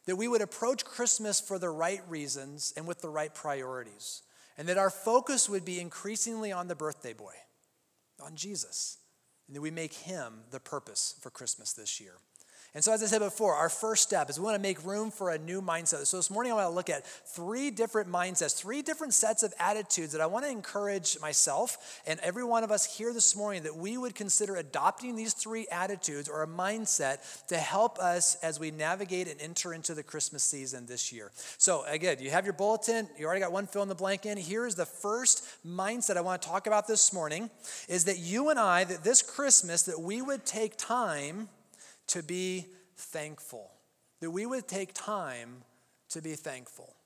that 0.06 0.16
we 0.16 0.28
would 0.28 0.40
approach 0.40 0.84
Christmas 0.84 1.40
for 1.40 1.58
the 1.58 1.70
right 1.70 2.02
reasons 2.08 2.72
and 2.76 2.86
with 2.86 3.02
the 3.02 3.08
right 3.08 3.34
priorities, 3.34 4.22
and 4.56 4.68
that 4.68 4.78
our 4.78 4.90
focus 4.90 5.48
would 5.48 5.64
be 5.64 5.80
increasingly 5.80 6.52
on 6.52 6.68
the 6.68 6.74
birthday 6.74 7.12
boy, 7.12 7.34
on 8.22 8.36
Jesus, 8.36 8.98
and 9.46 9.56
that 9.56 9.60
we 9.60 9.70
make 9.70 9.92
him 9.92 10.44
the 10.50 10.60
purpose 10.60 11.16
for 11.20 11.30
Christmas 11.30 11.72
this 11.72 12.00
year. 12.00 12.14
And 12.76 12.84
so, 12.84 12.92
as 12.92 13.02
I 13.02 13.06
said 13.06 13.20
before, 13.20 13.54
our 13.54 13.70
first 13.70 14.02
step 14.02 14.28
is 14.28 14.38
we 14.38 14.44
want 14.44 14.56
to 14.56 14.60
make 14.60 14.84
room 14.84 15.10
for 15.10 15.30
a 15.30 15.38
new 15.38 15.62
mindset. 15.62 16.06
So, 16.06 16.18
this 16.18 16.30
morning 16.30 16.52
I 16.52 16.56
want 16.56 16.66
to 16.66 16.74
look 16.74 16.90
at 16.90 17.06
three 17.06 17.70
different 17.70 18.12
mindsets, 18.12 18.54
three 18.54 18.82
different 18.82 19.14
sets 19.14 19.42
of 19.42 19.54
attitudes 19.58 20.12
that 20.12 20.20
I 20.20 20.26
want 20.26 20.44
to 20.44 20.50
encourage 20.50 21.18
myself 21.18 22.02
and 22.06 22.20
every 22.20 22.44
one 22.44 22.64
of 22.64 22.70
us 22.70 22.98
here 22.98 23.14
this 23.14 23.34
morning 23.34 23.62
that 23.62 23.74
we 23.74 23.96
would 23.96 24.14
consider 24.14 24.56
adopting 24.56 25.16
these 25.16 25.32
three 25.32 25.66
attitudes 25.72 26.28
or 26.28 26.42
a 26.42 26.46
mindset 26.46 27.46
to 27.46 27.56
help 27.56 27.98
us 27.98 28.34
as 28.42 28.60
we 28.60 28.70
navigate 28.70 29.26
and 29.26 29.40
enter 29.40 29.72
into 29.72 29.94
the 29.94 30.02
Christmas 30.02 30.42
season 30.42 30.84
this 30.84 31.10
year. 31.10 31.32
So, 31.56 31.82
again, 31.86 32.18
you 32.20 32.30
have 32.30 32.44
your 32.44 32.52
bulletin, 32.52 33.08
you 33.18 33.24
already 33.24 33.40
got 33.40 33.52
one 33.52 33.68
fill 33.68 33.84
in 33.84 33.88
the 33.88 33.94
blank 33.94 34.26
in. 34.26 34.36
Here 34.36 34.66
is 34.66 34.74
the 34.74 34.84
first 34.84 35.48
mindset 35.66 36.18
I 36.18 36.20
want 36.20 36.42
to 36.42 36.48
talk 36.48 36.66
about 36.66 36.86
this 36.86 37.10
morning 37.10 37.48
is 37.88 38.04
that 38.04 38.18
you 38.18 38.50
and 38.50 38.58
I, 38.58 38.84
that 38.84 39.02
this 39.02 39.22
Christmas, 39.22 39.84
that 39.84 39.98
we 39.98 40.20
would 40.20 40.44
take 40.44 40.76
time 40.76 41.48
to 42.08 42.22
be 42.22 42.66
thankful, 42.96 43.70
that 44.20 44.30
we 44.30 44.46
would 44.46 44.68
take 44.68 44.92
time 44.94 45.62
to 46.10 46.22
be 46.22 46.34
thankful. 46.34 46.96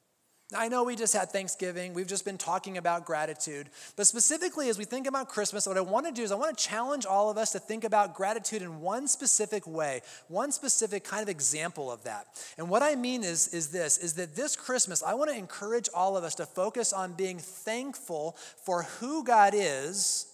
I 0.52 0.68
know 0.68 0.82
we 0.82 0.96
just 0.96 1.14
had 1.14 1.30
Thanksgiving. 1.30 1.94
We've 1.94 2.08
just 2.08 2.24
been 2.24 2.38
talking 2.38 2.76
about 2.76 3.04
gratitude. 3.04 3.70
But 3.94 4.08
specifically, 4.08 4.68
as 4.68 4.78
we 4.78 4.84
think 4.84 5.06
about 5.06 5.28
Christmas, 5.28 5.66
what 5.66 5.76
I 5.76 5.80
want 5.80 6.06
to 6.06 6.12
do 6.12 6.22
is 6.22 6.32
I 6.32 6.34
want 6.34 6.56
to 6.56 6.64
challenge 6.64 7.06
all 7.06 7.30
of 7.30 7.38
us 7.38 7.52
to 7.52 7.60
think 7.60 7.84
about 7.84 8.14
gratitude 8.14 8.62
in 8.62 8.80
one 8.80 9.06
specific 9.06 9.66
way, 9.66 10.02
one 10.26 10.50
specific 10.50 11.04
kind 11.04 11.22
of 11.22 11.28
example 11.28 11.90
of 11.90 12.02
that. 12.02 12.26
And 12.58 12.68
what 12.68 12.82
I 12.82 12.96
mean 12.96 13.22
is, 13.22 13.48
is 13.48 13.68
this 13.68 13.98
is 13.98 14.14
that 14.14 14.34
this 14.34 14.56
Christmas, 14.56 15.04
I 15.04 15.14
want 15.14 15.30
to 15.30 15.36
encourage 15.36 15.88
all 15.94 16.16
of 16.16 16.24
us 16.24 16.34
to 16.36 16.46
focus 16.46 16.92
on 16.92 17.12
being 17.12 17.38
thankful 17.38 18.36
for 18.64 18.82
who 18.82 19.22
God 19.22 19.52
is 19.54 20.26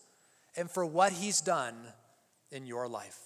and 0.56 0.70
for 0.70 0.86
what 0.86 1.12
He's 1.12 1.42
done 1.42 1.74
in 2.50 2.66
your 2.66 2.88
life 2.88 3.25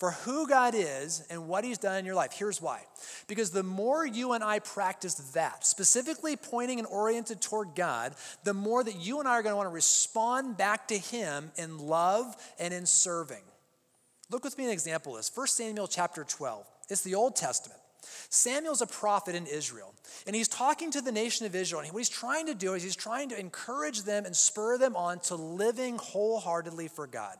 for 0.00 0.12
who 0.12 0.48
God 0.48 0.74
is 0.74 1.22
and 1.28 1.46
what 1.46 1.62
He's 1.62 1.76
done 1.76 1.98
in 1.98 2.06
your 2.06 2.14
life. 2.14 2.32
Here's 2.32 2.60
why. 2.60 2.80
Because 3.28 3.50
the 3.50 3.62
more 3.62 4.06
you 4.06 4.32
and 4.32 4.42
I 4.42 4.58
practice 4.58 5.14
that, 5.34 5.66
specifically 5.66 6.36
pointing 6.36 6.78
and 6.78 6.88
oriented 6.88 7.42
toward 7.42 7.74
God, 7.76 8.14
the 8.42 8.54
more 8.54 8.82
that 8.82 8.96
you 8.96 9.20
and 9.20 9.28
I 9.28 9.32
are 9.32 9.42
going 9.42 9.52
to 9.52 9.56
want 9.56 9.68
to 9.68 9.74
respond 9.74 10.56
back 10.56 10.88
to 10.88 10.96
Him 10.96 11.52
in 11.56 11.78
love 11.78 12.34
and 12.58 12.72
in 12.72 12.86
serving. 12.86 13.42
Look 14.30 14.42
with 14.42 14.56
me 14.56 14.64
an 14.64 14.70
example 14.70 15.12
of 15.12 15.18
this 15.18 15.30
1 15.32 15.46
Samuel 15.48 15.86
chapter 15.86 16.24
12. 16.24 16.66
It's 16.88 17.02
the 17.02 17.14
Old 17.14 17.36
Testament. 17.36 17.78
Samuel's 18.30 18.80
a 18.80 18.86
prophet 18.86 19.34
in 19.34 19.46
Israel, 19.46 19.92
and 20.26 20.34
he's 20.34 20.48
talking 20.48 20.90
to 20.92 21.02
the 21.02 21.12
nation 21.12 21.44
of 21.44 21.54
Israel. 21.54 21.82
And 21.82 21.92
what 21.92 21.98
he's 21.98 22.08
trying 22.08 22.46
to 22.46 22.54
do 22.54 22.72
is 22.72 22.82
he's 22.82 22.96
trying 22.96 23.28
to 23.28 23.38
encourage 23.38 24.02
them 24.04 24.24
and 24.24 24.34
spur 24.34 24.78
them 24.78 24.96
on 24.96 25.20
to 25.20 25.34
living 25.34 25.98
wholeheartedly 25.98 26.88
for 26.88 27.06
God. 27.06 27.36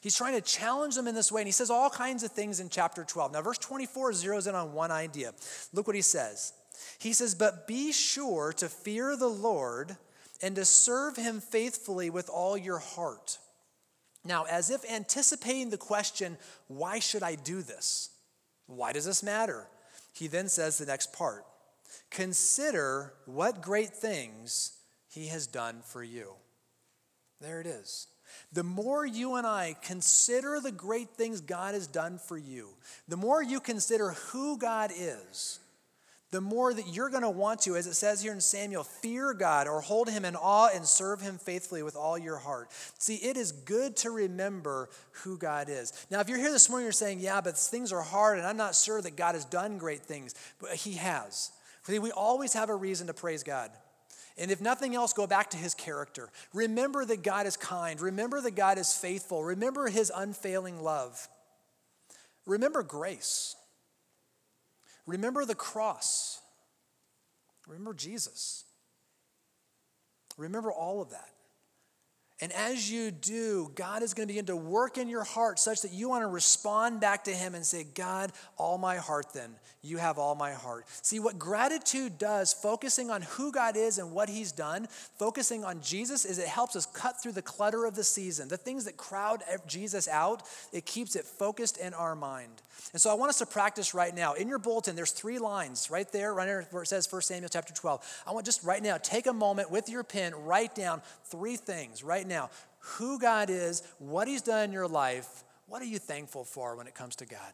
He's 0.00 0.16
trying 0.16 0.34
to 0.34 0.40
challenge 0.40 0.94
them 0.94 1.08
in 1.08 1.14
this 1.14 1.32
way, 1.32 1.42
and 1.42 1.48
he 1.48 1.52
says 1.52 1.70
all 1.70 1.90
kinds 1.90 2.22
of 2.22 2.32
things 2.32 2.60
in 2.60 2.68
chapter 2.68 3.04
12. 3.04 3.32
Now, 3.32 3.42
verse 3.42 3.58
24 3.58 4.12
zeroes 4.12 4.48
in 4.48 4.54
on 4.54 4.72
one 4.72 4.90
idea. 4.90 5.32
Look 5.72 5.86
what 5.86 5.96
he 5.96 6.02
says. 6.02 6.52
He 6.98 7.12
says, 7.12 7.34
But 7.34 7.66
be 7.66 7.92
sure 7.92 8.52
to 8.54 8.68
fear 8.68 9.16
the 9.16 9.28
Lord 9.28 9.96
and 10.42 10.56
to 10.56 10.64
serve 10.64 11.16
him 11.16 11.40
faithfully 11.40 12.10
with 12.10 12.28
all 12.28 12.56
your 12.56 12.78
heart. 12.78 13.38
Now, 14.24 14.44
as 14.44 14.70
if 14.70 14.90
anticipating 14.90 15.70
the 15.70 15.76
question, 15.76 16.38
why 16.68 16.98
should 16.98 17.22
I 17.22 17.34
do 17.34 17.62
this? 17.62 18.10
Why 18.66 18.92
does 18.92 19.04
this 19.04 19.22
matter? 19.22 19.66
He 20.12 20.28
then 20.28 20.48
says 20.48 20.78
the 20.78 20.86
next 20.86 21.12
part 21.12 21.44
Consider 22.10 23.12
what 23.26 23.60
great 23.60 23.90
things 23.90 24.78
he 25.08 25.26
has 25.28 25.46
done 25.46 25.80
for 25.84 26.02
you. 26.02 26.34
There 27.40 27.60
it 27.60 27.66
is. 27.66 28.06
The 28.52 28.62
more 28.62 29.04
you 29.04 29.36
and 29.36 29.46
I 29.46 29.76
consider 29.82 30.60
the 30.60 30.72
great 30.72 31.10
things 31.10 31.40
God 31.40 31.74
has 31.74 31.86
done 31.86 32.18
for 32.18 32.38
you, 32.38 32.70
the 33.08 33.16
more 33.16 33.42
you 33.42 33.60
consider 33.60 34.10
who 34.10 34.58
God 34.58 34.90
is, 34.96 35.60
the 36.34 36.40
more 36.40 36.74
that 36.74 36.88
you're 36.88 37.10
going 37.10 37.22
to 37.22 37.30
want 37.30 37.60
to, 37.60 37.76
as 37.76 37.86
it 37.86 37.94
says 37.94 38.20
here 38.20 38.32
in 38.32 38.40
Samuel, 38.40 38.82
fear 38.82 39.34
God 39.34 39.68
or 39.68 39.80
hold 39.80 40.08
him 40.08 40.24
in 40.24 40.34
awe 40.34 40.68
and 40.74 40.84
serve 40.84 41.20
him 41.20 41.38
faithfully 41.38 41.84
with 41.84 41.94
all 41.94 42.18
your 42.18 42.38
heart. 42.38 42.70
See, 42.98 43.14
it 43.14 43.36
is 43.36 43.52
good 43.52 43.96
to 43.98 44.10
remember 44.10 44.88
who 45.22 45.38
God 45.38 45.68
is. 45.68 45.92
Now, 46.10 46.18
if 46.18 46.28
you're 46.28 46.38
here 46.38 46.50
this 46.50 46.68
morning, 46.68 46.86
you're 46.86 46.92
saying, 46.92 47.20
yeah, 47.20 47.40
but 47.40 47.56
things 47.56 47.92
are 47.92 48.02
hard 48.02 48.38
and 48.38 48.46
I'm 48.48 48.56
not 48.56 48.74
sure 48.74 49.00
that 49.00 49.14
God 49.14 49.36
has 49.36 49.44
done 49.44 49.78
great 49.78 50.00
things, 50.00 50.34
but 50.60 50.70
he 50.74 50.94
has. 50.94 51.52
See, 51.84 52.00
we 52.00 52.10
always 52.10 52.52
have 52.54 52.68
a 52.68 52.74
reason 52.74 53.06
to 53.06 53.14
praise 53.14 53.44
God. 53.44 53.70
And 54.36 54.50
if 54.50 54.60
nothing 54.60 54.94
else, 54.94 55.12
go 55.12 55.26
back 55.26 55.50
to 55.50 55.56
his 55.56 55.74
character. 55.74 56.30
Remember 56.52 57.04
that 57.04 57.22
God 57.22 57.46
is 57.46 57.56
kind. 57.56 58.00
Remember 58.00 58.40
that 58.40 58.56
God 58.56 58.78
is 58.78 58.92
faithful. 58.92 59.44
Remember 59.44 59.88
his 59.88 60.10
unfailing 60.14 60.82
love. 60.82 61.28
Remember 62.46 62.82
grace. 62.82 63.54
Remember 65.06 65.44
the 65.44 65.54
cross. 65.54 66.40
Remember 67.68 67.94
Jesus. 67.94 68.64
Remember 70.36 70.72
all 70.72 71.00
of 71.00 71.10
that. 71.10 71.30
And 72.40 72.52
as 72.52 72.90
you 72.90 73.12
do, 73.12 73.70
God 73.76 74.02
is 74.02 74.12
going 74.12 74.26
to 74.26 74.32
begin 74.32 74.46
to 74.46 74.56
work 74.56 74.98
in 74.98 75.08
your 75.08 75.22
heart 75.22 75.60
such 75.60 75.82
that 75.82 75.92
you 75.92 76.08
want 76.08 76.22
to 76.22 76.26
respond 76.26 77.00
back 77.00 77.24
to 77.24 77.30
Him 77.30 77.54
and 77.54 77.64
say, 77.64 77.84
God, 77.84 78.32
all 78.56 78.76
my 78.76 78.96
heart, 78.96 79.26
then. 79.32 79.54
You 79.82 79.98
have 79.98 80.18
all 80.18 80.34
my 80.34 80.52
heart. 80.52 80.86
See, 81.02 81.20
what 81.20 81.38
gratitude 81.38 82.18
does, 82.18 82.52
focusing 82.52 83.10
on 83.10 83.22
who 83.22 83.52
God 83.52 83.76
is 83.76 83.98
and 83.98 84.12
what 84.12 84.28
He's 84.28 84.50
done, 84.50 84.88
focusing 85.18 85.62
on 85.62 85.80
Jesus, 85.80 86.24
is 86.24 86.38
it 86.38 86.48
helps 86.48 86.74
us 86.74 86.86
cut 86.86 87.22
through 87.22 87.32
the 87.32 87.42
clutter 87.42 87.84
of 87.84 87.94
the 87.94 88.02
season. 88.02 88.48
The 88.48 88.56
things 88.56 88.86
that 88.86 88.96
crowd 88.96 89.42
Jesus 89.68 90.08
out, 90.08 90.42
it 90.72 90.86
keeps 90.86 91.14
it 91.14 91.26
focused 91.26 91.76
in 91.76 91.94
our 91.94 92.16
mind. 92.16 92.62
And 92.92 93.00
so 93.00 93.10
I 93.10 93.14
want 93.14 93.30
us 93.30 93.38
to 93.38 93.46
practice 93.46 93.94
right 93.94 94.14
now. 94.14 94.34
In 94.34 94.48
your 94.48 94.58
bulletin, 94.58 94.96
there's 94.96 95.10
three 95.10 95.38
lines 95.38 95.90
right 95.90 96.10
there, 96.10 96.34
right 96.34 96.46
there 96.46 96.66
where 96.70 96.82
it 96.82 96.86
says 96.86 97.10
1 97.10 97.22
Samuel 97.22 97.48
chapter 97.48 97.72
12. 97.72 98.22
I 98.26 98.32
want 98.32 98.46
just 98.46 98.64
right 98.64 98.82
now, 98.82 98.98
take 98.98 99.26
a 99.26 99.32
moment 99.32 99.70
with 99.70 99.88
your 99.88 100.02
pen, 100.02 100.34
write 100.34 100.74
down 100.74 101.02
three 101.24 101.56
things 101.56 102.02
right 102.02 102.23
now 102.26 102.50
who 102.78 103.18
God 103.18 103.50
is, 103.50 103.82
what 103.98 104.28
He's 104.28 104.42
done 104.42 104.64
in 104.64 104.72
your 104.72 104.88
life, 104.88 105.44
what 105.66 105.80
are 105.80 105.86
you 105.86 105.98
thankful 105.98 106.44
for 106.44 106.76
when 106.76 106.86
it 106.86 106.94
comes 106.94 107.16
to 107.16 107.26
God? 107.26 107.52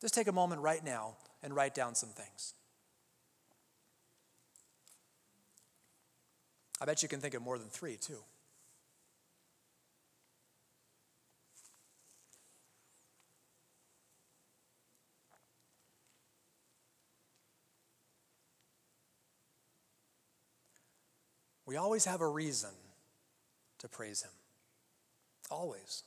Just 0.00 0.14
take 0.14 0.28
a 0.28 0.32
moment 0.32 0.62
right 0.62 0.84
now 0.84 1.16
and 1.42 1.54
write 1.54 1.74
down 1.74 1.94
some 1.94 2.10
things. 2.10 2.54
I 6.80 6.84
bet 6.84 7.02
you 7.02 7.08
can 7.08 7.20
think 7.20 7.34
of 7.34 7.42
more 7.42 7.58
than 7.58 7.68
three, 7.68 7.96
too. 7.96 8.18
We 21.64 21.76
always 21.76 22.04
have 22.04 22.20
a 22.20 22.28
reason 22.28 22.70
to 23.88 23.96
praise 23.96 24.22
Him. 24.22 24.30
Always. 25.50 26.02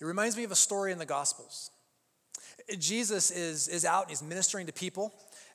It 0.00 0.04
reminds 0.04 0.36
me 0.36 0.44
of 0.44 0.52
a 0.52 0.56
story 0.56 0.92
in 0.92 0.98
the 0.98 1.06
Gospels. 1.06 1.70
Jesus 2.78 3.30
is, 3.30 3.68
is 3.68 3.84
out, 3.84 4.02
and 4.02 4.10
he's 4.10 4.22
ministering 4.22 4.66
to 4.66 4.72
people, 4.72 5.12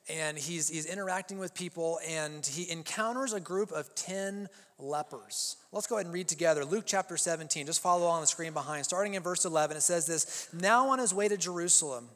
and 0.08 0.36
he's, 0.36 0.68
he's 0.68 0.86
interacting 0.86 1.38
with 1.38 1.54
people, 1.54 1.98
and 2.06 2.44
he 2.44 2.70
encounters 2.70 3.32
a 3.32 3.40
group 3.40 3.70
of 3.70 3.94
10 3.94 4.48
lepers. 4.78 5.56
Let's 5.72 5.86
go 5.86 5.96
ahead 5.96 6.06
and 6.06 6.14
read 6.14 6.28
together 6.28 6.64
Luke 6.64 6.84
chapter 6.86 7.16
17. 7.16 7.66
Just 7.66 7.80
follow 7.80 8.06
on 8.06 8.20
the 8.20 8.26
screen 8.26 8.52
behind. 8.52 8.84
Starting 8.84 9.14
in 9.14 9.22
verse 9.22 9.44
11, 9.44 9.76
it 9.76 9.82
says 9.82 10.06
this 10.06 10.48
Now 10.52 10.88
on 10.88 10.98
his 10.98 11.14
way 11.14 11.28
to 11.28 11.36
Jerusalem, 11.36 12.08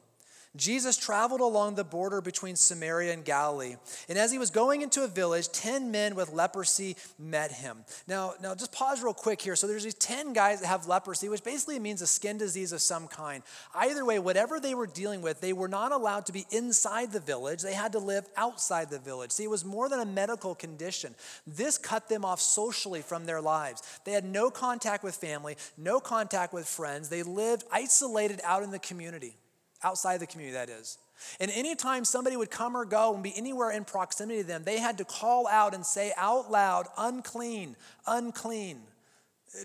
Jesus 0.56 0.96
traveled 0.96 1.40
along 1.40 1.76
the 1.76 1.84
border 1.84 2.20
between 2.20 2.56
Samaria 2.56 3.12
and 3.12 3.24
Galilee. 3.24 3.76
And 4.08 4.18
as 4.18 4.32
he 4.32 4.38
was 4.38 4.50
going 4.50 4.82
into 4.82 5.04
a 5.04 5.06
village, 5.06 5.48
10 5.52 5.92
men 5.92 6.16
with 6.16 6.32
leprosy 6.32 6.96
met 7.20 7.52
him. 7.52 7.84
Now, 8.08 8.34
now 8.42 8.56
just 8.56 8.72
pause 8.72 9.00
real 9.00 9.14
quick 9.14 9.40
here. 9.40 9.54
So 9.54 9.68
there's 9.68 9.84
these 9.84 9.94
10 9.94 10.32
guys 10.32 10.60
that 10.60 10.66
have 10.66 10.88
leprosy, 10.88 11.28
which 11.28 11.44
basically 11.44 11.78
means 11.78 12.02
a 12.02 12.06
skin 12.06 12.36
disease 12.36 12.72
of 12.72 12.82
some 12.82 13.06
kind. 13.06 13.44
Either 13.76 14.04
way, 14.04 14.18
whatever 14.18 14.58
they 14.58 14.74
were 14.74 14.88
dealing 14.88 15.22
with, 15.22 15.40
they 15.40 15.52
were 15.52 15.68
not 15.68 15.92
allowed 15.92 16.26
to 16.26 16.32
be 16.32 16.44
inside 16.50 17.12
the 17.12 17.20
village. 17.20 17.62
They 17.62 17.74
had 17.74 17.92
to 17.92 18.00
live 18.00 18.26
outside 18.36 18.90
the 18.90 18.98
village. 18.98 19.30
See, 19.30 19.44
it 19.44 19.50
was 19.50 19.64
more 19.64 19.88
than 19.88 20.00
a 20.00 20.06
medical 20.06 20.56
condition. 20.56 21.14
This 21.46 21.78
cut 21.78 22.08
them 22.08 22.24
off 22.24 22.40
socially 22.40 23.02
from 23.02 23.24
their 23.24 23.40
lives. 23.40 23.82
They 24.04 24.12
had 24.12 24.24
no 24.24 24.50
contact 24.50 25.04
with 25.04 25.14
family, 25.14 25.56
no 25.78 26.00
contact 26.00 26.52
with 26.52 26.66
friends. 26.66 27.08
They 27.08 27.22
lived 27.22 27.62
isolated 27.70 28.40
out 28.42 28.64
in 28.64 28.72
the 28.72 28.80
community 28.80 29.36
outside 29.82 30.18
the 30.18 30.26
community, 30.26 30.54
that 30.54 30.68
is. 30.68 30.98
And 31.38 31.50
anytime 31.50 32.04
somebody 32.04 32.36
would 32.36 32.50
come 32.50 32.76
or 32.76 32.84
go 32.84 33.14
and 33.14 33.22
be 33.22 33.36
anywhere 33.36 33.70
in 33.70 33.84
proximity 33.84 34.40
to 34.40 34.46
them, 34.46 34.62
they 34.64 34.78
had 34.78 34.98
to 34.98 35.04
call 35.04 35.46
out 35.48 35.74
and 35.74 35.84
say 35.84 36.12
out 36.16 36.50
loud, 36.50 36.86
unclean, 36.96 37.76
unclean, 38.06 38.80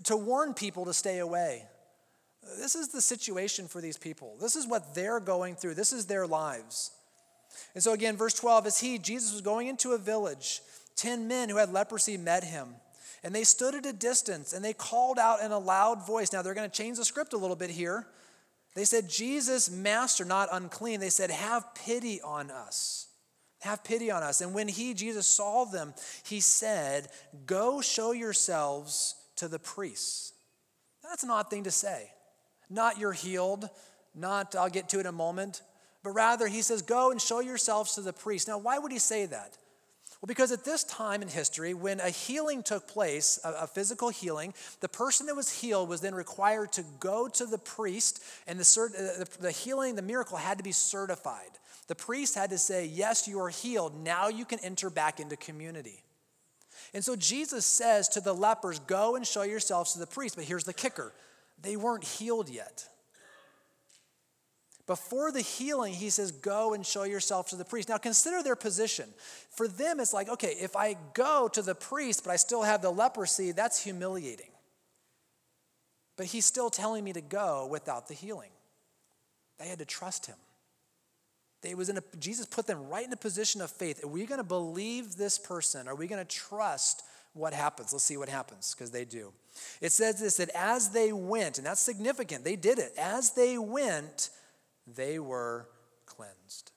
to 0.04 0.16
warn 0.16 0.54
people 0.54 0.84
to 0.84 0.92
stay 0.92 1.18
away. 1.18 1.64
This 2.58 2.74
is 2.74 2.88
the 2.88 3.00
situation 3.00 3.68
for 3.68 3.80
these 3.80 3.96
people. 3.96 4.36
This 4.40 4.54
is 4.54 4.66
what 4.66 4.94
they're 4.94 5.20
going 5.20 5.56
through, 5.56 5.74
this 5.74 5.92
is 5.92 6.06
their 6.06 6.26
lives. 6.26 6.92
And 7.74 7.82
so, 7.82 7.92
again, 7.92 8.16
verse 8.16 8.34
12 8.34 8.66
as 8.66 8.80
he, 8.80 8.98
Jesus, 8.98 9.32
was 9.32 9.40
going 9.40 9.68
into 9.68 9.92
a 9.92 9.98
village, 9.98 10.60
10 10.96 11.26
men 11.26 11.48
who 11.48 11.56
had 11.56 11.72
leprosy 11.72 12.16
met 12.16 12.44
him. 12.44 12.68
And 13.24 13.34
they 13.34 13.44
stood 13.44 13.74
at 13.74 13.86
a 13.86 13.92
distance 13.92 14.52
and 14.52 14.64
they 14.64 14.72
called 14.72 15.18
out 15.18 15.42
in 15.42 15.50
a 15.50 15.58
loud 15.58 16.06
voice. 16.06 16.32
Now, 16.32 16.42
they're 16.42 16.54
going 16.54 16.70
to 16.70 16.76
change 16.76 16.98
the 16.98 17.04
script 17.04 17.32
a 17.32 17.38
little 17.38 17.56
bit 17.56 17.70
here 17.70 18.06
They 18.76 18.84
said, 18.84 19.08
Jesus, 19.08 19.70
Master, 19.70 20.26
not 20.26 20.50
unclean. 20.52 21.00
They 21.00 21.08
said, 21.08 21.30
Have 21.30 21.74
pity 21.74 22.20
on 22.20 22.50
us. 22.50 23.08
Have 23.60 23.82
pity 23.82 24.10
on 24.10 24.22
us. 24.22 24.42
And 24.42 24.52
when 24.52 24.68
he, 24.68 24.92
Jesus, 24.92 25.26
saw 25.26 25.64
them, 25.64 25.94
he 26.24 26.40
said, 26.40 27.08
Go 27.46 27.80
show 27.80 28.12
yourselves 28.12 29.14
to 29.36 29.48
the 29.48 29.58
priests. 29.58 30.34
That's 31.02 31.22
an 31.22 31.30
odd 31.30 31.48
thing 31.48 31.64
to 31.64 31.70
say. 31.70 32.10
Not 32.68 32.98
you're 32.98 33.12
healed, 33.12 33.70
not 34.14 34.54
I'll 34.54 34.68
get 34.68 34.90
to 34.90 34.98
it 34.98 35.00
in 35.00 35.06
a 35.06 35.12
moment, 35.12 35.62
but 36.04 36.10
rather 36.10 36.46
he 36.46 36.60
says, 36.60 36.82
Go 36.82 37.10
and 37.10 37.20
show 37.20 37.40
yourselves 37.40 37.94
to 37.94 38.02
the 38.02 38.12
priests. 38.12 38.46
Now, 38.46 38.58
why 38.58 38.78
would 38.78 38.92
he 38.92 38.98
say 38.98 39.24
that? 39.24 39.56
Well, 40.20 40.28
because 40.28 40.50
at 40.50 40.64
this 40.64 40.82
time 40.84 41.20
in 41.20 41.28
history, 41.28 41.74
when 41.74 42.00
a 42.00 42.08
healing 42.08 42.62
took 42.62 42.88
place, 42.88 43.38
a, 43.44 43.52
a, 43.62 43.66
physical 43.66 44.08
healing, 44.08 44.54
the 44.80 44.88
person 44.88 45.26
that 45.26 45.36
was 45.36 45.60
healed 45.60 45.90
was 45.90 46.00
then 46.00 46.14
required 46.14 46.72
to 46.72 46.84
go 47.00 47.28
to 47.28 47.44
the 47.44 47.58
priest, 47.58 48.22
and 48.46 48.58
the, 48.58 48.64
uh, 48.64 49.24
the, 49.24 49.42
the 49.42 49.50
healing, 49.50 49.94
the 49.94 50.02
miracle 50.02 50.38
had 50.38 50.56
to 50.56 50.64
be 50.64 50.72
certified. 50.72 51.50
The 51.86 51.94
priest 51.94 52.34
had 52.34 52.50
to 52.50 52.58
say, 52.58 52.86
Yes, 52.86 53.28
you 53.28 53.40
are 53.40 53.50
healed. 53.50 54.02
Now 54.02 54.28
you 54.28 54.44
can 54.44 54.58
enter 54.60 54.90
back 54.90 55.20
into 55.20 55.36
community. 55.36 56.02
And 56.94 57.04
so 57.04 57.14
Jesus 57.16 57.66
says 57.66 58.08
to 58.10 58.20
the 58.20 58.32
lepers, 58.32 58.78
Go 58.80 59.16
and 59.16 59.26
show 59.26 59.42
yourselves 59.42 59.92
to 59.92 59.98
the 59.98 60.06
priest. 60.06 60.36
But 60.36 60.44
here's 60.44 60.64
the 60.64 60.74
kicker 60.74 61.12
they 61.62 61.76
weren't 61.76 62.04
healed 62.04 62.48
yet. 62.48 62.88
Before 64.86 65.32
the 65.32 65.40
healing, 65.40 65.92
he 65.92 66.10
says, 66.10 66.30
Go 66.30 66.72
and 66.74 66.86
show 66.86 67.02
yourself 67.02 67.48
to 67.48 67.56
the 67.56 67.64
priest. 67.64 67.88
Now, 67.88 67.98
consider 67.98 68.42
their 68.42 68.56
position. 68.56 69.08
For 69.50 69.66
them, 69.66 69.98
it's 69.98 70.14
like, 70.14 70.28
okay, 70.28 70.54
if 70.60 70.76
I 70.76 70.96
go 71.14 71.48
to 71.52 71.62
the 71.62 71.74
priest, 71.74 72.22
but 72.24 72.30
I 72.30 72.36
still 72.36 72.62
have 72.62 72.82
the 72.82 72.90
leprosy, 72.90 73.52
that's 73.52 73.82
humiliating. 73.82 74.50
But 76.16 76.26
he's 76.26 76.46
still 76.46 76.70
telling 76.70 77.04
me 77.04 77.12
to 77.12 77.20
go 77.20 77.66
without 77.70 78.08
the 78.08 78.14
healing. 78.14 78.50
They 79.58 79.66
had 79.66 79.80
to 79.80 79.84
trust 79.84 80.26
him. 80.26 80.36
They 81.62 81.74
was 81.74 81.88
in 81.88 81.98
a, 81.98 82.02
Jesus 82.18 82.46
put 82.46 82.66
them 82.66 82.88
right 82.88 83.04
in 83.04 83.12
a 83.12 83.16
position 83.16 83.60
of 83.60 83.70
faith. 83.70 84.04
Are 84.04 84.08
we 84.08 84.24
going 84.24 84.38
to 84.38 84.44
believe 84.44 85.16
this 85.16 85.38
person? 85.38 85.88
Are 85.88 85.94
we 85.94 86.06
going 86.06 86.24
to 86.24 86.36
trust 86.36 87.02
what 87.32 87.52
happens? 87.52 87.92
Let's 87.92 88.04
see 88.04 88.16
what 88.16 88.28
happens, 88.28 88.74
because 88.74 88.92
they 88.92 89.04
do. 89.04 89.32
It 89.80 89.90
says 89.90 90.20
this 90.20 90.36
that 90.36 90.50
as 90.54 90.90
they 90.90 91.12
went, 91.12 91.58
and 91.58 91.66
that's 91.66 91.80
significant, 91.80 92.44
they 92.44 92.56
did 92.56 92.78
it. 92.78 92.92
As 92.96 93.32
they 93.32 93.58
went, 93.58 94.30
they 94.86 95.18
were 95.18 95.68
cleansed. 96.06 96.72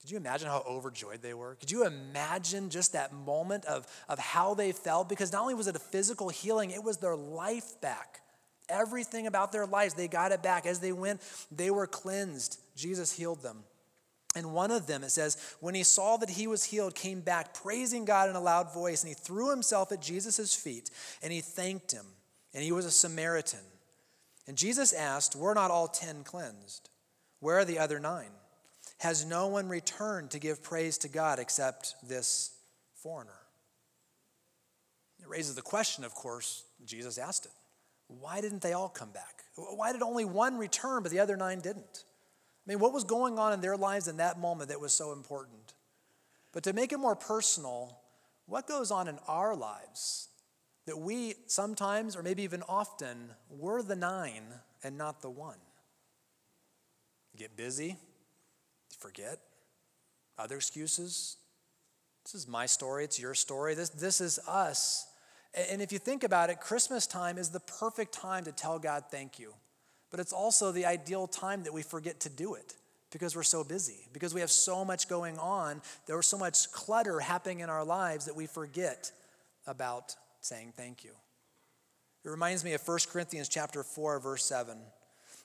Could 0.00 0.10
you 0.10 0.16
imagine 0.16 0.48
how 0.48 0.64
overjoyed 0.66 1.22
they 1.22 1.32
were? 1.32 1.54
Could 1.54 1.70
you 1.70 1.86
imagine 1.86 2.70
just 2.70 2.92
that 2.92 3.12
moment 3.12 3.64
of, 3.66 3.86
of 4.08 4.18
how 4.18 4.54
they 4.54 4.72
felt? 4.72 5.08
Because 5.08 5.32
not 5.32 5.42
only 5.42 5.54
was 5.54 5.68
it 5.68 5.76
a 5.76 5.80
physical 5.80 6.28
healing, 6.28 6.72
it 6.72 6.82
was 6.82 6.96
their 6.96 7.14
life 7.14 7.80
back. 7.80 8.20
Everything 8.68 9.28
about 9.28 9.52
their 9.52 9.64
lives, 9.64 9.94
they 9.94 10.08
got 10.08 10.32
it 10.32 10.42
back. 10.42 10.66
As 10.66 10.80
they 10.80 10.92
went, 10.92 11.20
they 11.52 11.70
were 11.70 11.86
cleansed. 11.86 12.58
Jesus 12.74 13.12
healed 13.12 13.42
them. 13.42 13.58
And 14.34 14.52
one 14.52 14.70
of 14.70 14.86
them, 14.86 15.04
it 15.04 15.10
says, 15.10 15.36
when 15.60 15.74
he 15.74 15.84
saw 15.84 16.16
that 16.16 16.30
he 16.30 16.46
was 16.46 16.64
healed, 16.64 16.94
came 16.94 17.20
back 17.20 17.54
praising 17.54 18.04
God 18.04 18.30
in 18.30 18.34
a 18.34 18.40
loud 18.40 18.72
voice, 18.72 19.02
and 19.02 19.08
he 19.08 19.14
threw 19.14 19.50
himself 19.50 19.92
at 19.92 20.00
Jesus' 20.00 20.54
feet 20.54 20.90
and 21.22 21.32
he 21.32 21.40
thanked 21.40 21.92
him. 21.92 22.06
And 22.54 22.64
he 22.64 22.72
was 22.72 22.86
a 22.86 22.90
Samaritan. 22.90 23.60
And 24.46 24.56
Jesus 24.56 24.92
asked, 24.92 25.36
Were 25.36 25.54
not 25.54 25.70
all 25.70 25.86
ten 25.86 26.24
cleansed? 26.24 26.90
Where 27.42 27.58
are 27.58 27.64
the 27.64 27.80
other 27.80 27.98
nine? 27.98 28.30
Has 28.98 29.26
no 29.26 29.48
one 29.48 29.68
returned 29.68 30.30
to 30.30 30.38
give 30.38 30.62
praise 30.62 30.96
to 30.98 31.08
God 31.08 31.40
except 31.40 31.96
this 32.08 32.52
foreigner? 32.94 33.32
It 35.20 35.28
raises 35.28 35.56
the 35.56 35.62
question, 35.62 36.04
of 36.04 36.14
course, 36.14 36.62
Jesus 36.84 37.18
asked 37.18 37.46
it. 37.46 37.50
Why 38.06 38.40
didn't 38.40 38.62
they 38.62 38.74
all 38.74 38.88
come 38.88 39.10
back? 39.10 39.42
Why 39.56 39.92
did 39.92 40.02
only 40.02 40.24
one 40.24 40.56
return, 40.56 41.02
but 41.02 41.10
the 41.10 41.18
other 41.18 41.36
nine 41.36 41.58
didn't? 41.58 42.04
I 42.64 42.70
mean, 42.70 42.78
what 42.78 42.92
was 42.92 43.02
going 43.02 43.40
on 43.40 43.52
in 43.52 43.60
their 43.60 43.76
lives 43.76 44.06
in 44.06 44.18
that 44.18 44.38
moment 44.38 44.68
that 44.68 44.80
was 44.80 44.92
so 44.92 45.10
important? 45.10 45.74
But 46.52 46.62
to 46.62 46.72
make 46.72 46.92
it 46.92 46.98
more 46.98 47.16
personal, 47.16 47.98
what 48.46 48.68
goes 48.68 48.92
on 48.92 49.08
in 49.08 49.18
our 49.26 49.56
lives 49.56 50.28
that 50.86 50.96
we 50.96 51.34
sometimes, 51.48 52.14
or 52.14 52.22
maybe 52.22 52.44
even 52.44 52.62
often, 52.68 53.30
were 53.50 53.82
the 53.82 53.96
nine 53.96 54.44
and 54.84 54.96
not 54.96 55.22
the 55.22 55.30
one? 55.30 55.58
You 57.32 57.38
get 57.38 57.56
busy, 57.56 57.88
you 57.88 57.96
forget, 58.98 59.38
other 60.38 60.56
excuses. 60.56 61.36
This 62.24 62.34
is 62.34 62.48
my 62.48 62.66
story, 62.66 63.04
it's 63.04 63.20
your 63.20 63.34
story. 63.34 63.74
This, 63.74 63.88
this 63.90 64.20
is 64.20 64.38
us. 64.46 65.06
And 65.54 65.82
if 65.82 65.92
you 65.92 65.98
think 65.98 66.24
about 66.24 66.50
it, 66.50 66.60
Christmas 66.60 67.06
time 67.06 67.36
is 67.36 67.50
the 67.50 67.60
perfect 67.60 68.12
time 68.12 68.44
to 68.44 68.52
tell 68.52 68.78
God 68.78 69.04
thank 69.10 69.38
you. 69.38 69.52
But 70.10 70.20
it's 70.20 70.32
also 70.32 70.72
the 70.72 70.86
ideal 70.86 71.26
time 71.26 71.64
that 71.64 71.72
we 71.72 71.82
forget 71.82 72.20
to 72.20 72.28
do 72.28 72.54
it 72.54 72.74
because 73.10 73.36
we're 73.36 73.42
so 73.42 73.62
busy, 73.62 74.06
because 74.12 74.32
we 74.32 74.40
have 74.40 74.50
so 74.50 74.84
much 74.84 75.08
going 75.08 75.38
on. 75.38 75.82
There's 76.06 76.26
so 76.26 76.38
much 76.38 76.72
clutter 76.72 77.20
happening 77.20 77.60
in 77.60 77.68
our 77.68 77.84
lives 77.84 78.24
that 78.24 78.34
we 78.34 78.46
forget 78.46 79.12
about 79.66 80.16
saying 80.40 80.72
thank 80.76 81.04
you. 81.04 81.12
It 82.24 82.30
reminds 82.30 82.64
me 82.64 82.72
of 82.72 82.86
1 82.86 82.98
Corinthians 83.10 83.48
chapter 83.48 83.82
4 83.82 84.20
verse 84.20 84.44
7. 84.44 84.78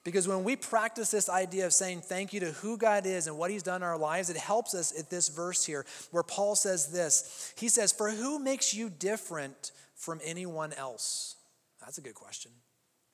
Because 0.08 0.26
when 0.26 0.46
we 0.46 0.56
practice 0.56 1.12
this 1.12 1.28
idea 1.28 1.66
of 1.66 1.74
saying 1.74 2.00
thank 2.00 2.32
you 2.32 2.40
to 2.40 2.54
who 2.54 2.78
God 2.78 3.06
is 3.06 3.28
and 3.28 3.38
what 3.38 3.52
He's 3.52 3.62
done 3.62 3.82
in 3.82 3.84
our 3.84 3.98
lives, 3.98 4.30
it 4.30 4.38
helps 4.38 4.74
us 4.74 4.98
at 4.98 5.10
this 5.10 5.28
verse 5.28 5.66
here 5.66 5.86
where 6.12 6.24
Paul 6.24 6.56
says 6.56 6.88
this. 6.94 7.54
He 7.58 7.68
says, 7.68 7.92
For 7.92 8.10
who 8.10 8.40
makes 8.40 8.74
you 8.74 8.90
different 8.90 9.74
from 9.96 10.22
anyone 10.24 10.72
else? 10.72 11.36
That's 11.82 11.98
a 11.98 12.02
good 12.02 12.16
question. 12.16 12.54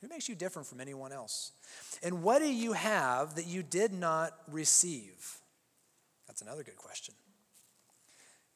Who 0.02 0.08
makes 0.08 0.30
you 0.30 0.36
different 0.36 0.68
from 0.68 0.80
anyone 0.80 1.12
else? 1.12 1.54
And 2.04 2.22
what 2.22 2.44
do 2.44 2.54
you 2.54 2.74
have 2.74 3.38
that 3.38 3.48
you 3.48 3.64
did 3.64 3.92
not 3.92 4.34
receive? 4.48 5.40
That's 6.28 6.44
another 6.44 6.62
good 6.62 6.78
question. 6.78 7.16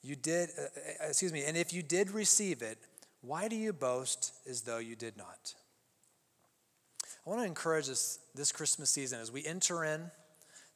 You 0.03 0.15
did, 0.15 0.49
uh, 0.55 0.61
uh 0.61 1.07
excuse 1.07 1.33
me, 1.33 1.43
and 1.43 1.57
if 1.57 1.73
you 1.73 1.81
did 1.81 2.11
receive 2.11 2.61
it, 2.61 2.77
why 3.21 3.47
do 3.47 3.55
you 3.55 3.73
boast 3.73 4.31
as 4.47 4.61
though 4.61 4.77
you 4.77 4.95
did 4.95 5.17
not? 5.17 5.55
I 7.27 7.29
want 7.29 7.41
to 7.41 7.45
encourage 7.45 7.89
us 7.89 8.19
this 8.35 8.53
Christmas 8.53 8.89
season 8.89 9.19
as 9.19 9.33
we 9.33 9.45
enter 9.45 9.83
in 9.83 10.09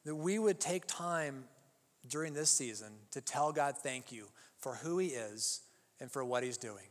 that 0.04 0.14
we 0.14 0.38
would 0.38 0.60
take 0.60 0.84
time 0.86 1.44
during 2.10 2.34
this 2.34 2.50
season 2.50 2.88
to 3.12 3.22
tell 3.22 3.52
God 3.52 3.78
thank 3.78 4.12
you 4.12 4.26
for 4.58 4.74
who 4.74 4.98
He 4.98 5.08
is 5.08 5.62
and 5.98 6.12
for 6.12 6.22
what 6.22 6.42
He's 6.42 6.58
doing. 6.58 6.84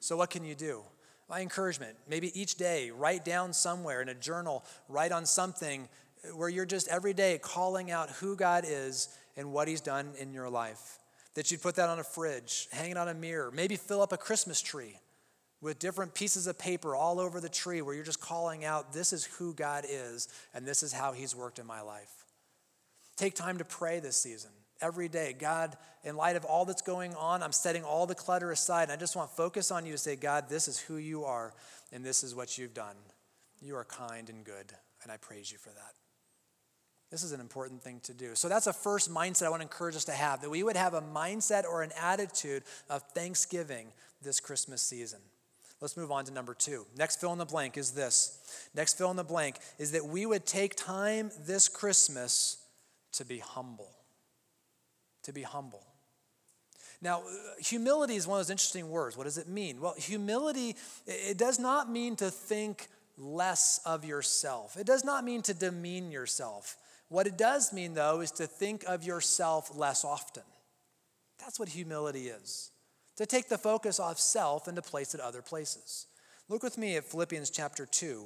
So, 0.00 0.16
what 0.16 0.30
can 0.30 0.46
you 0.46 0.54
do? 0.54 0.80
My 1.28 1.42
encouragement, 1.42 1.94
maybe 2.08 2.40
each 2.40 2.54
day, 2.54 2.90
write 2.90 3.22
down 3.22 3.52
somewhere 3.52 4.00
in 4.00 4.08
a 4.08 4.14
journal, 4.14 4.64
write 4.88 5.12
on 5.12 5.26
something 5.26 5.90
where 6.34 6.48
you're 6.48 6.64
just 6.64 6.88
every 6.88 7.12
day 7.12 7.38
calling 7.42 7.90
out 7.90 8.08
who 8.08 8.34
God 8.34 8.64
is 8.66 9.10
and 9.36 9.52
what 9.52 9.68
He's 9.68 9.82
done 9.82 10.14
in 10.18 10.32
your 10.32 10.48
life. 10.48 11.00
That 11.34 11.50
you'd 11.50 11.60
put 11.60 11.74
that 11.74 11.90
on 11.90 11.98
a 11.98 12.04
fridge, 12.04 12.66
hang 12.72 12.92
it 12.92 12.96
on 12.96 13.08
a 13.08 13.14
mirror, 13.14 13.52
maybe 13.54 13.76
fill 13.76 14.00
up 14.00 14.14
a 14.14 14.16
Christmas 14.16 14.62
tree 14.62 14.96
with 15.66 15.80
different 15.80 16.14
pieces 16.14 16.46
of 16.46 16.56
paper 16.56 16.94
all 16.94 17.18
over 17.18 17.40
the 17.40 17.48
tree 17.48 17.82
where 17.82 17.92
you're 17.92 18.04
just 18.04 18.20
calling 18.20 18.64
out, 18.64 18.92
This 18.92 19.12
is 19.12 19.24
who 19.24 19.52
God 19.52 19.84
is, 19.88 20.28
and 20.54 20.64
this 20.64 20.84
is 20.84 20.92
how 20.92 21.10
He's 21.10 21.34
worked 21.34 21.58
in 21.58 21.66
my 21.66 21.80
life. 21.80 22.24
Take 23.16 23.34
time 23.34 23.58
to 23.58 23.64
pray 23.64 23.98
this 23.98 24.16
season. 24.16 24.52
Every 24.80 25.08
day, 25.08 25.34
God, 25.36 25.76
in 26.04 26.16
light 26.16 26.36
of 26.36 26.44
all 26.44 26.66
that's 26.66 26.82
going 26.82 27.14
on, 27.16 27.42
I'm 27.42 27.50
setting 27.50 27.82
all 27.82 28.06
the 28.06 28.14
clutter 28.14 28.52
aside. 28.52 28.84
And 28.84 28.92
I 28.92 28.96
just 28.96 29.16
want 29.16 29.30
focus 29.30 29.72
on 29.72 29.84
you 29.84 29.92
to 29.92 29.98
say, 29.98 30.14
God, 30.14 30.48
this 30.48 30.68
is 30.68 30.78
who 30.78 30.98
you 30.98 31.24
are, 31.24 31.52
and 31.92 32.04
this 32.04 32.22
is 32.22 32.34
what 32.34 32.56
you've 32.56 32.74
done. 32.74 32.96
You 33.60 33.74
are 33.74 33.84
kind 33.84 34.30
and 34.30 34.44
good, 34.44 34.72
and 35.02 35.10
I 35.10 35.16
praise 35.16 35.50
you 35.50 35.58
for 35.58 35.70
that. 35.70 35.94
This 37.10 37.24
is 37.24 37.32
an 37.32 37.40
important 37.40 37.82
thing 37.82 37.98
to 38.04 38.14
do. 38.14 38.36
So 38.36 38.48
that's 38.48 38.68
a 38.68 38.72
first 38.72 39.12
mindset 39.12 39.46
I 39.46 39.50
want 39.50 39.62
to 39.62 39.66
encourage 39.66 39.96
us 39.96 40.04
to 40.04 40.12
have 40.12 40.42
that 40.42 40.50
we 40.50 40.62
would 40.62 40.76
have 40.76 40.94
a 40.94 41.02
mindset 41.02 41.64
or 41.64 41.82
an 41.82 41.90
attitude 42.00 42.62
of 42.88 43.02
thanksgiving 43.14 43.88
this 44.22 44.38
Christmas 44.38 44.80
season. 44.80 45.20
Let's 45.80 45.96
move 45.96 46.10
on 46.10 46.24
to 46.24 46.32
number 46.32 46.54
two. 46.54 46.86
Next 46.96 47.20
fill 47.20 47.32
in 47.32 47.38
the 47.38 47.44
blank 47.44 47.76
is 47.76 47.90
this. 47.90 48.68
Next 48.74 48.96
fill 48.96 49.10
in 49.10 49.16
the 49.16 49.24
blank 49.24 49.56
is 49.78 49.92
that 49.92 50.06
we 50.06 50.24
would 50.24 50.46
take 50.46 50.74
time 50.74 51.30
this 51.44 51.68
Christmas 51.68 52.56
to 53.12 53.24
be 53.24 53.38
humble. 53.38 53.90
To 55.24 55.32
be 55.32 55.42
humble. 55.42 55.84
Now, 57.02 57.24
humility 57.58 58.16
is 58.16 58.26
one 58.26 58.40
of 58.40 58.46
those 58.46 58.50
interesting 58.50 58.88
words. 58.88 59.18
What 59.18 59.24
does 59.24 59.36
it 59.36 59.48
mean? 59.48 59.80
Well, 59.80 59.94
humility, 59.98 60.76
it 61.06 61.36
does 61.36 61.58
not 61.58 61.90
mean 61.90 62.16
to 62.16 62.30
think 62.30 62.88
less 63.18 63.80
of 63.84 64.04
yourself, 64.04 64.76
it 64.78 64.86
does 64.86 65.04
not 65.04 65.24
mean 65.24 65.42
to 65.42 65.54
demean 65.54 66.10
yourself. 66.10 66.76
What 67.08 67.26
it 67.26 67.38
does 67.38 67.72
mean, 67.72 67.94
though, 67.94 68.20
is 68.20 68.30
to 68.32 68.46
think 68.46 68.84
of 68.88 69.04
yourself 69.04 69.70
less 69.76 70.04
often. 70.04 70.42
That's 71.38 71.60
what 71.60 71.68
humility 71.68 72.28
is 72.28 72.70
to 73.16 73.26
take 73.26 73.48
the 73.48 73.58
focus 73.58 73.98
off 73.98 74.18
self 74.18 74.68
and 74.68 74.76
to 74.76 74.82
place 74.82 75.14
it 75.14 75.20
other 75.20 75.42
places. 75.42 76.06
Look 76.48 76.62
with 76.62 76.78
me 76.78 76.96
at 76.96 77.04
Philippians 77.04 77.50
chapter 77.50 77.86
2, 77.86 78.24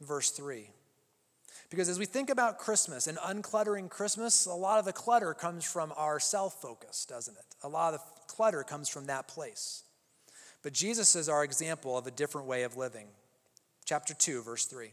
verse 0.00 0.30
3. 0.30 0.70
Because 1.70 1.88
as 1.88 1.98
we 1.98 2.06
think 2.06 2.30
about 2.30 2.58
Christmas 2.58 3.06
and 3.06 3.18
uncluttering 3.18 3.88
Christmas, 3.88 4.46
a 4.46 4.52
lot 4.52 4.78
of 4.78 4.84
the 4.84 4.92
clutter 4.92 5.34
comes 5.34 5.64
from 5.64 5.92
our 5.96 6.18
self 6.18 6.60
focus, 6.60 7.06
doesn't 7.06 7.36
it? 7.36 7.44
A 7.62 7.68
lot 7.68 7.94
of 7.94 8.00
the 8.00 8.32
clutter 8.32 8.62
comes 8.62 8.88
from 8.88 9.06
that 9.06 9.28
place. 9.28 9.84
But 10.62 10.72
Jesus 10.72 11.16
is 11.16 11.28
our 11.28 11.42
example 11.42 11.96
of 11.96 12.06
a 12.06 12.10
different 12.10 12.46
way 12.46 12.64
of 12.64 12.76
living. 12.76 13.06
Chapter 13.84 14.14
2, 14.14 14.42
verse 14.42 14.66
3. 14.66 14.90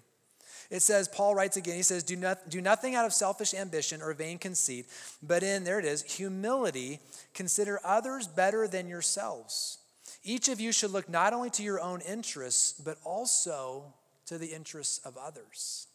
It 0.70 0.82
says, 0.82 1.08
Paul 1.08 1.34
writes 1.34 1.56
again, 1.56 1.76
he 1.76 1.84
says, 1.84 2.04
do, 2.04 2.16
not, 2.16 2.50
do 2.50 2.60
nothing 2.60 2.96
out 2.96 3.06
of 3.06 3.14
selfish 3.14 3.54
ambition 3.54 4.02
or 4.02 4.14
vain 4.14 4.38
conceit, 4.38 4.88
but 5.24 5.42
in, 5.44 5.64
there 5.64 5.80
it 5.80 5.86
is, 5.86 6.04
humility, 6.04 7.00
consider 7.34 7.80
others 7.86 8.28
better 8.28 8.68
than 8.68 8.88
yourselves. 8.88 9.78
Each 10.24 10.50
of 10.50 10.60
you 10.60 10.74
should 10.74 10.92
look 10.92 11.08
not 11.08 11.32
only 11.32 11.50
to 11.52 11.64
your 11.64 11.80
own 11.80 12.02
interests, 12.02 12.74
but 12.74 12.98
also 13.06 13.94
to 14.26 14.38
the 14.38 14.48
interests 14.48 15.00
of 15.06 15.16
others. 15.18 15.88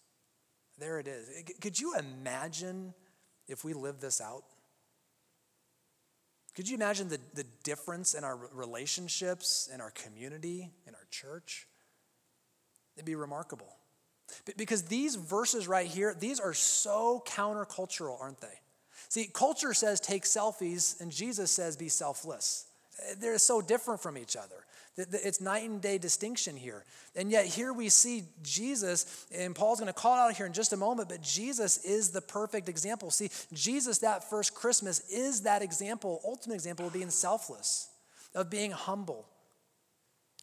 There 0.79 0.99
it 0.99 1.07
is. 1.07 1.29
Could 1.61 1.79
you 1.79 1.95
imagine 1.97 2.95
if 3.47 3.65
we 3.65 3.75
lived 3.75 4.01
this 4.01 4.21
out? 4.21 4.45
Could 6.55 6.69
you 6.69 6.77
imagine 6.77 7.09
the, 7.09 7.19
the 7.35 7.45
difference 7.63 8.15
in 8.15 8.25
our 8.25 8.39
relationships, 8.55 9.71
in 9.73 9.81
our 9.81 9.91
community, 9.91 10.71
in 10.87 10.95
our 10.95 11.07
church? 11.11 11.67
It'd 12.97 13.07
be 13.07 13.15
remarkable. 13.15 13.77
Because 14.57 14.85
these 14.85 15.15
verses 15.15 15.69
right 15.69 15.87
here, 15.87 16.15
these 16.19 16.41
are 16.41 16.55
so 16.55 17.23
countercultural, 17.27 18.21
aren't 18.21 18.41
they? 18.41 18.61
See, 19.09 19.29
culture 19.33 19.75
says 19.75 20.01
take 20.01 20.25
selfies, 20.25 21.01
and 21.01 21.13
Jesus 21.13 21.51
says 21.51 21.77
be 21.77 21.89
selfless. 21.89 22.67
They're 23.19 23.39
so 23.39 23.61
different 23.61 24.01
from 24.01 24.17
each 24.17 24.37
other. 24.37 24.65
It's 24.97 25.41
night 25.41 25.69
and 25.69 25.81
day 25.81 25.97
distinction 25.97 26.55
here. 26.55 26.85
And 27.17 27.31
yet, 27.31 27.47
here 27.47 27.73
we 27.73 27.89
see 27.89 28.25
Jesus, 28.43 29.27
and 29.35 29.55
Paul's 29.55 29.81
going 29.81 29.93
to 29.93 29.99
call 29.99 30.17
out 30.17 30.35
here 30.35 30.45
in 30.45 30.53
just 30.53 30.75
a 30.75 30.77
moment, 30.77 31.09
but 31.09 31.23
Jesus 31.23 31.83
is 31.85 32.11
the 32.11 32.21
perfect 32.21 32.69
example. 32.69 33.11
See, 33.11 33.31
Jesus, 33.55 33.99
that 33.99 34.29
first 34.29 34.55
Christmas, 34.55 35.01
is 35.11 35.43
that 35.43 35.63
example, 35.63 36.21
ultimate 36.25 36.55
example 36.55 36.87
of 36.87 36.93
being 36.93 37.09
selfless, 37.11 37.89
of 38.35 38.51
being 38.51 38.71
humble, 38.71 39.27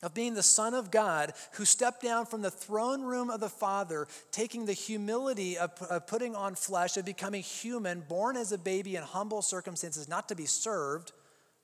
of 0.02 0.14
being 0.14 0.34
the 0.34 0.44
Son 0.44 0.74
of 0.74 0.92
God 0.92 1.34
who 1.54 1.66
stepped 1.66 2.02
down 2.02 2.26
from 2.26 2.42
the 2.42 2.52
throne 2.52 3.04
room 3.04 3.30
of 3.30 3.40
the 3.40 3.50
Father, 3.50 4.08
taking 4.32 4.66
the 4.66 4.74
humility 4.74 5.58
of, 5.58 5.72
of, 5.90 6.08
putting 6.08 6.36
on 6.36 6.56
flesh, 6.56 6.96
of 6.98 7.06
becoming 7.06 7.44
human, 7.44 8.02
born 8.02 8.38
as 8.38 8.52
a 8.52 8.58
baby 8.58 8.96
in 8.96 9.04
humble 9.04 9.42
circumstances, 9.42 10.08
not 10.08 10.30
to 10.30 10.36
be 10.36 10.46
served, 10.46 11.12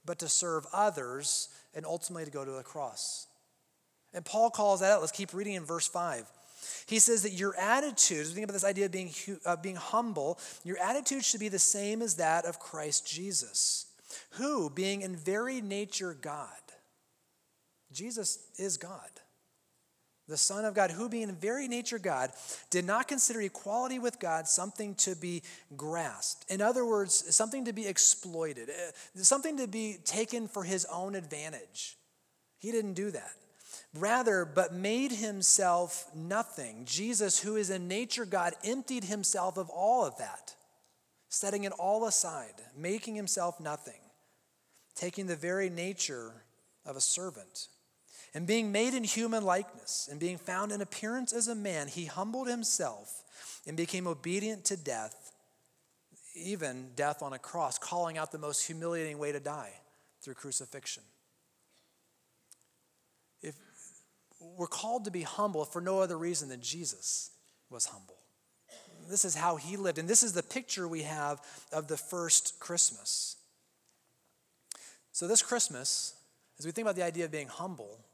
but 0.05 0.19
to 0.19 0.27
serve 0.27 0.65
others, 0.73 1.49
and 1.73 1.85
ultimately 1.85 2.25
to 2.25 2.31
go 2.31 2.45
to 2.45 2.51
the 2.51 2.63
cross. 2.63 3.27
And 4.13 4.23
Paul 4.23 4.49
calls 4.49 4.81
that 4.81 4.91
out. 4.91 5.01
Let's 5.01 5.11
keep 5.11 5.33
reading 5.33 5.53
in 5.53 5.65
verse 5.65 5.87
5. 5.87 6.25
He 6.87 6.99
says 6.99 7.23
that 7.23 7.33
your 7.33 7.55
attitude, 7.57 8.21
as 8.21 8.29
we 8.29 8.35
think 8.35 8.45
about 8.45 8.53
this 8.53 8.63
idea 8.63 8.85
of 8.85 8.91
being, 8.91 9.11
of 9.45 9.61
being 9.61 9.75
humble, 9.75 10.39
your 10.63 10.77
attitude 10.77 11.23
should 11.23 11.39
be 11.39 11.49
the 11.49 11.59
same 11.59 12.01
as 12.01 12.15
that 12.15 12.45
of 12.45 12.59
Christ 12.59 13.07
Jesus, 13.07 13.87
who, 14.31 14.69
being 14.69 15.01
in 15.01 15.15
very 15.15 15.61
nature 15.61 16.15
God, 16.19 16.49
Jesus 17.95 18.39
is 18.57 18.77
God. 18.77 19.09
The 20.27 20.37
Son 20.37 20.65
of 20.65 20.73
God, 20.73 20.89
who 20.89 21.07
being 21.07 21.29
in 21.29 21.35
very 21.35 21.67
nature 21.67 21.99
God, 21.99 22.31
did 22.71 22.83
not 22.83 23.07
consider 23.07 23.41
equality 23.41 23.99
with 23.99 24.19
God 24.19 24.47
something 24.47 24.95
to 24.95 25.15
be 25.15 25.43
grasped. 25.77 26.51
In 26.51 26.61
other 26.61 26.83
words, 26.83 27.35
something 27.35 27.65
to 27.65 27.73
be 27.73 27.87
exploited, 27.87 28.69
eh, 28.69 28.91
something 29.15 29.57
to 29.57 29.67
be 29.67 29.97
taken 30.03 30.47
for 30.47 30.63
his 30.63 30.85
own 30.85 31.13
advantage. 31.13 31.97
He 32.57 32.71
didn't 32.71 32.95
do 32.95 33.11
that. 33.11 33.33
Rather, 33.93 34.45
but 34.45 34.73
made 34.73 35.11
himself 35.11 36.09
nothing. 36.15 36.85
Jesus, 36.85 37.39
who 37.39 37.55
is 37.55 37.69
in 37.69 37.87
nature 37.87 38.25
God, 38.25 38.53
emptied 38.63 39.03
himself 39.03 39.57
of 39.57 39.69
all 39.69 40.05
of 40.05 40.17
that, 40.17 40.55
setting 41.29 41.65
it 41.65 41.71
all 41.73 42.07
aside, 42.07 42.55
making 42.75 43.15
himself 43.15 43.59
nothing, 43.59 44.01
taking 44.95 45.27
the 45.27 45.35
very 45.35 45.69
nature 45.69 46.31
of 46.83 46.95
a 46.95 47.01
servant 47.01 47.67
and 48.35 48.45
being 48.45 48.69
made 48.69 48.93
in 48.93 49.05
human 49.05 49.45
likeness, 49.45 50.09
and 50.11 50.19
being 50.19 50.37
found 50.37 50.73
in 50.73 50.81
appearance 50.81 51.31
as 51.31 51.47
a 51.47 51.55
man, 51.55 51.87
he 51.87 52.03
humbled 52.03 52.49
himself 52.49 53.23
and 53.65 53.77
became 53.77 54.07
obedient 54.07 54.65
to 54.65 54.75
death, 54.75 55.31
even 56.35 56.89
death 56.97 57.23
on 57.23 57.31
a 57.31 57.39
cross, 57.39 57.79
calling 57.79 58.17
out 58.17 58.33
the 58.33 58.37
most 58.37 58.67
humiliating 58.67 59.17
way 59.19 59.31
to 59.31 59.39
die 59.39 59.71
through 60.21 60.33
crucifixion. 60.33 61.03
If 63.41 63.55
we're 64.41 64.67
called 64.67 65.05
to 65.05 65.11
be 65.11 65.21
humble 65.21 65.63
for 65.63 65.79
no 65.79 66.01
other 66.01 66.17
reason 66.17 66.49
than 66.49 66.59
Jesus 66.59 67.31
was 67.69 67.85
humble. 67.85 68.17
This 69.09 69.23
is 69.23 69.35
how 69.35 69.55
he 69.55 69.77
lived, 69.77 69.97
and 69.97 70.09
this 70.09 70.23
is 70.23 70.33
the 70.33 70.43
picture 70.43 70.89
we 70.89 71.03
have 71.03 71.39
of 71.71 71.87
the 71.87 71.97
first 71.97 72.59
Christmas. 72.59 73.37
So, 75.13 75.25
this 75.25 75.41
Christmas, 75.41 76.15
as 76.59 76.65
we 76.65 76.73
think 76.73 76.85
about 76.85 76.97
the 76.97 77.03
idea 77.03 77.23
of 77.23 77.31
being 77.31 77.47
humble, 77.47 78.04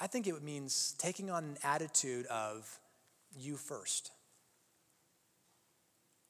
I 0.00 0.06
think 0.06 0.26
it 0.26 0.42
means 0.42 0.94
taking 0.98 1.30
on 1.30 1.44
an 1.44 1.56
attitude 1.62 2.26
of 2.26 2.78
you 3.36 3.56
first. 3.56 4.10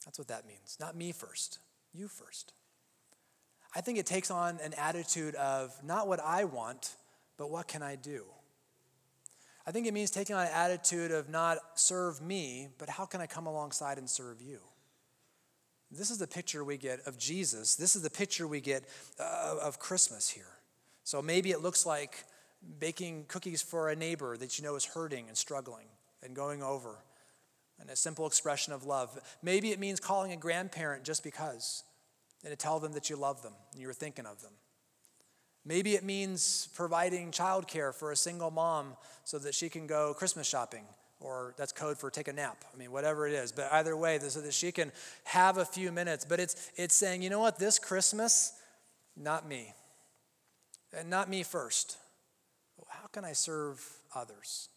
That's 0.04 0.18
what 0.18 0.28
that 0.28 0.46
means. 0.46 0.76
Not 0.78 0.96
me 0.96 1.12
first, 1.12 1.58
you 1.92 2.08
first. 2.08 2.52
I 3.74 3.80
think 3.80 3.98
it 3.98 4.06
takes 4.06 4.30
on 4.30 4.58
an 4.62 4.74
attitude 4.74 5.34
of 5.34 5.74
not 5.82 6.06
what 6.06 6.20
I 6.20 6.44
want, 6.44 6.94
but 7.36 7.50
what 7.50 7.66
can 7.66 7.82
I 7.82 7.96
do? 7.96 8.24
I 9.66 9.70
think 9.70 9.86
it 9.86 9.94
means 9.94 10.10
taking 10.10 10.36
on 10.36 10.46
an 10.46 10.52
attitude 10.52 11.10
of 11.10 11.30
not 11.30 11.58
serve 11.74 12.20
me, 12.20 12.68
but 12.78 12.88
how 12.88 13.06
can 13.06 13.20
I 13.20 13.26
come 13.26 13.46
alongside 13.46 13.96
and 13.96 14.08
serve 14.08 14.42
you? 14.42 14.60
This 15.90 16.10
is 16.10 16.18
the 16.18 16.26
picture 16.26 16.64
we 16.64 16.76
get 16.76 17.00
of 17.06 17.18
Jesus. 17.18 17.74
This 17.74 17.96
is 17.96 18.02
the 18.02 18.10
picture 18.10 18.46
we 18.46 18.60
get 18.60 18.84
uh, 19.18 19.56
of 19.62 19.78
Christmas 19.78 20.28
here. 20.28 20.44
So 21.04 21.22
maybe 21.22 21.50
it 21.50 21.62
looks 21.62 21.86
like 21.86 22.24
baking 22.78 23.26
cookies 23.28 23.62
for 23.62 23.88
a 23.88 23.96
neighbor 23.96 24.36
that 24.36 24.58
you 24.58 24.64
know 24.64 24.76
is 24.76 24.84
hurting 24.84 25.28
and 25.28 25.36
struggling 25.36 25.86
and 26.22 26.34
going 26.34 26.62
over, 26.62 26.96
and 27.80 27.90
a 27.90 27.96
simple 27.96 28.26
expression 28.26 28.72
of 28.72 28.84
love. 28.84 29.18
Maybe 29.42 29.70
it 29.70 29.78
means 29.78 30.00
calling 30.00 30.32
a 30.32 30.36
grandparent 30.36 31.04
just 31.04 31.22
because 31.22 31.82
and 32.42 32.50
to 32.50 32.56
tell 32.56 32.78
them 32.78 32.92
that 32.92 33.10
you 33.10 33.16
love 33.16 33.42
them 33.42 33.54
and 33.72 33.80
you 33.80 33.86
were 33.86 33.94
thinking 33.94 34.26
of 34.26 34.42
them. 34.42 34.52
Maybe 35.66 35.94
it 35.94 36.04
means 36.04 36.68
providing 36.74 37.30
childcare 37.30 37.94
for 37.94 38.12
a 38.12 38.16
single 38.16 38.50
mom 38.50 38.96
so 39.24 39.38
that 39.38 39.54
she 39.54 39.70
can 39.70 39.86
go 39.86 40.12
Christmas 40.12 40.46
shopping, 40.46 40.84
or 41.20 41.54
that's 41.56 41.72
code 41.72 41.96
for 41.96 42.10
take 42.10 42.28
a 42.28 42.34
nap. 42.34 42.64
I 42.72 42.76
mean, 42.76 42.92
whatever 42.92 43.26
it 43.26 43.32
is. 43.32 43.50
But 43.50 43.72
either 43.72 43.96
way, 43.96 44.18
so 44.18 44.42
that 44.42 44.52
she 44.52 44.72
can 44.72 44.92
have 45.24 45.56
a 45.56 45.64
few 45.64 45.90
minutes. 45.90 46.26
But 46.26 46.38
it's, 46.38 46.70
it's 46.76 46.94
saying, 46.94 47.22
you 47.22 47.30
know 47.30 47.40
what, 47.40 47.58
this 47.58 47.78
Christmas, 47.78 48.52
not 49.16 49.48
me. 49.48 49.72
And 50.94 51.08
not 51.08 51.30
me 51.30 51.42
first 51.42 51.96
can 53.14 53.24
I 53.24 53.32
serve 53.32 53.80
others? 54.14 54.68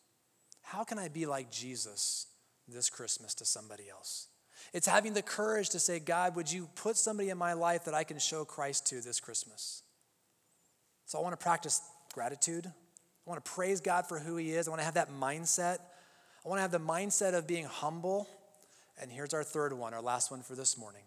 How 0.62 0.84
can 0.84 1.00
I 1.00 1.08
be 1.08 1.26
like 1.26 1.52
Jesus 1.52 2.28
this 2.68 2.90
Christmas 2.90 3.34
to 3.36 3.46
somebody 3.46 3.90
else? 3.90 4.28
It's 4.74 4.88
having 4.88 5.14
the 5.14 5.24
courage 5.24 5.70
to 5.70 5.80
say, 5.80 6.00
God, 6.00 6.36
would 6.36 6.52
you 6.52 6.70
put 6.76 6.98
somebody 6.98 7.30
in 7.30 7.38
my 7.38 7.54
life 7.54 7.86
that 7.86 7.96
I 7.96 8.04
can 8.04 8.20
show 8.20 8.46
Christ 8.46 8.86
to 8.88 9.02
this 9.02 9.20
Christmas? 9.20 9.82
So 11.06 11.18
I 11.18 11.22
want 11.22 11.34
to 11.34 11.44
practice 11.44 11.82
gratitude. 12.14 12.68
I 12.68 13.30
want 13.30 13.44
to 13.44 13.52
praise 13.52 13.82
God 13.82 14.08
for 14.08 14.20
who 14.20 14.38
He 14.38 14.52
is. 14.52 14.68
I 14.68 14.72
want 14.72 14.82
to 14.82 14.86
have 14.86 14.96
that 14.96 15.10
mindset. 15.10 15.80
I 16.46 16.50
want 16.50 16.60
to 16.60 16.62
have 16.62 16.72
the 16.72 16.80
mindset 16.80 17.34
of 17.34 17.48
being 17.48 17.66
humble. 17.66 18.28
And 19.02 19.12
here's 19.12 19.34
our 19.34 19.44
third 19.44 19.74
one, 19.74 19.94
our 19.94 20.02
last 20.02 20.30
one 20.30 20.42
for 20.42 20.56
this 20.56 20.78
morning. 20.78 21.04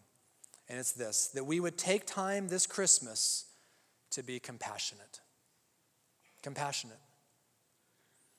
And 0.68 0.79
it's 0.79 0.92
this 0.92 1.29
that 1.29 1.44
we 1.44 1.61
would 1.61 1.79
take 1.79 2.07
time 2.07 2.48
this 2.48 2.66
Christmas 2.66 3.46
to 4.11 4.22
be 4.22 4.40
compassionate. 4.40 5.20
Compassionate. 6.42 6.98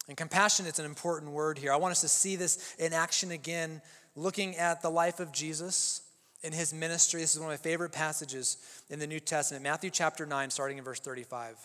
And 0.07 0.17
compassion 0.17 0.65
is 0.65 0.79
an 0.79 0.85
important 0.85 1.31
word 1.31 1.57
here. 1.57 1.71
I 1.71 1.77
want 1.77 1.91
us 1.91 2.01
to 2.01 2.07
see 2.07 2.35
this 2.35 2.75
in 2.79 2.93
action 2.93 3.31
again, 3.31 3.81
looking 4.15 4.55
at 4.57 4.81
the 4.81 4.89
life 4.89 5.19
of 5.19 5.31
Jesus 5.31 6.01
in 6.43 6.53
his 6.53 6.73
ministry. 6.73 7.21
This 7.21 7.33
is 7.33 7.39
one 7.39 7.51
of 7.51 7.53
my 7.53 7.63
favorite 7.63 7.91
passages 7.91 8.57
in 8.89 8.99
the 8.99 9.07
New 9.07 9.19
Testament, 9.19 9.63
Matthew 9.63 9.89
chapter 9.89 10.25
9, 10.25 10.49
starting 10.49 10.77
in 10.77 10.83
verse 10.83 10.99
35. 10.99 11.55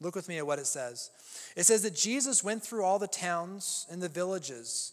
Look 0.00 0.14
with 0.14 0.28
me 0.28 0.38
at 0.38 0.46
what 0.46 0.58
it 0.58 0.66
says. 0.66 1.10
It 1.56 1.64
says 1.64 1.82
that 1.82 1.94
Jesus 1.94 2.44
went 2.44 2.62
through 2.62 2.84
all 2.84 2.98
the 2.98 3.06
towns 3.06 3.86
and 3.90 4.02
the 4.02 4.08
villages, 4.08 4.92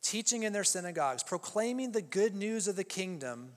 teaching 0.00 0.44
in 0.44 0.52
their 0.52 0.64
synagogues, 0.64 1.22
proclaiming 1.22 1.92
the 1.92 2.00
good 2.00 2.34
news 2.34 2.66
of 2.66 2.76
the 2.76 2.84
kingdom, 2.84 3.50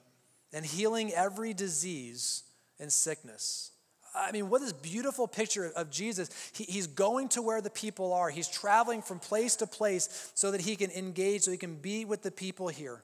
and 0.52 0.66
healing 0.66 1.14
every 1.14 1.54
disease 1.54 2.44
and 2.80 2.92
sickness. 2.92 3.72
I 4.14 4.32
mean, 4.32 4.50
what 4.50 4.62
this 4.62 4.74
beautiful 4.74 5.28
picture 5.28 5.72
of 5.76 5.90
Jesus. 5.90 6.30
He, 6.54 6.66
he's 6.66 6.88
going 6.88 7.30
to 7.30 7.42
where 7.42 7.62
the 7.62 7.70
people 7.70 8.14
are. 8.14 8.30
He's 8.30 8.48
traveling 8.48 9.02
from 9.02 9.20
place 9.20 9.56
to 9.58 9.68
place 9.68 10.32
so 10.36 10.52
that 10.52 10.62
he 10.62 10.76
can 10.76 10.92
engage, 10.92 11.44
so 11.44 11.52
he 11.52 11.58
can 11.58 11.76
be 11.76 12.04
with 12.04 12.22
the 12.22 12.32
people 12.32 12.68
here, 12.68 13.04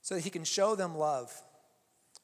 so 0.00 0.14
that 0.14 0.22
he 0.22 0.30
can 0.30 0.44
show 0.44 0.74
them 0.74 0.96
love. 0.96 1.32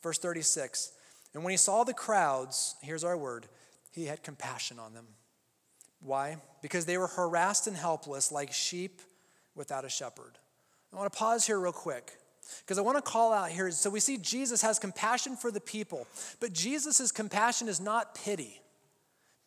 Verse 0.03 0.19
36 0.19 0.93
And 1.35 1.43
when 1.43 1.51
he 1.51 1.57
saw 1.57 1.85
the 1.85 1.95
crowds, 1.95 2.77
here's 2.83 3.05
our 3.05 3.17
word, 3.17 3.47
he 3.93 4.05
had 4.07 4.23
compassion 4.23 4.79
on 4.79 4.95
them. 4.95 5.07
Why? 6.01 6.37
Because 6.63 6.87
they 6.87 6.99
were 6.99 7.09
harassed 7.09 7.67
and 7.67 7.77
helpless 7.77 8.31
like 8.31 8.53
sheep 8.53 9.03
without 9.57 9.85
a 9.85 9.89
shepherd. 9.89 10.39
I 10.93 10.97
want 10.97 11.13
to 11.13 11.19
pause 11.19 11.47
here 11.47 11.59
real 11.59 11.73
quick. 11.73 12.13
Because 12.61 12.79
I 12.79 12.83
want 12.83 12.97
to 12.97 13.03
call 13.03 13.33
out 13.33 13.51
here 13.51 13.71
so 13.71 13.91
we 13.91 14.01
see 14.01 14.17
Jesus 14.17 14.63
has 14.63 14.79
compassion 14.79 15.37
for 15.37 15.51
the 15.51 15.61
people, 15.61 16.07
but 16.41 16.53
Jesus' 16.53 17.13
compassion 17.13 17.69
is 17.69 17.81
not 17.81 18.15
pity. 18.15 18.61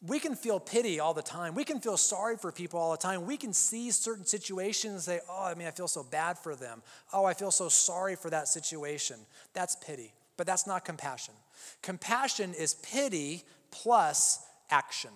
we 0.01 0.19
can 0.19 0.35
feel 0.35 0.59
pity 0.59 0.99
all 0.99 1.13
the 1.13 1.21
time. 1.21 1.53
We 1.53 1.63
can 1.63 1.79
feel 1.79 1.97
sorry 1.97 2.35
for 2.35 2.51
people 2.51 2.79
all 2.79 2.91
the 2.91 2.97
time. 2.97 3.27
We 3.27 3.37
can 3.37 3.53
see 3.53 3.91
certain 3.91 4.25
situations 4.25 4.93
and 4.93 5.01
say, 5.01 5.19
oh, 5.29 5.45
I 5.45 5.53
mean, 5.53 5.67
I 5.67 5.71
feel 5.71 5.87
so 5.87 6.03
bad 6.03 6.39
for 6.39 6.55
them. 6.55 6.81
Oh, 7.13 7.25
I 7.25 7.33
feel 7.35 7.51
so 7.51 7.69
sorry 7.69 8.15
for 8.15 8.29
that 8.31 8.47
situation. 8.47 9.17
That's 9.53 9.75
pity, 9.75 10.11
but 10.37 10.47
that's 10.47 10.65
not 10.65 10.85
compassion. 10.85 11.35
Compassion 11.83 12.55
is 12.55 12.73
pity 12.75 13.43
plus 13.69 14.43
action. 14.71 15.11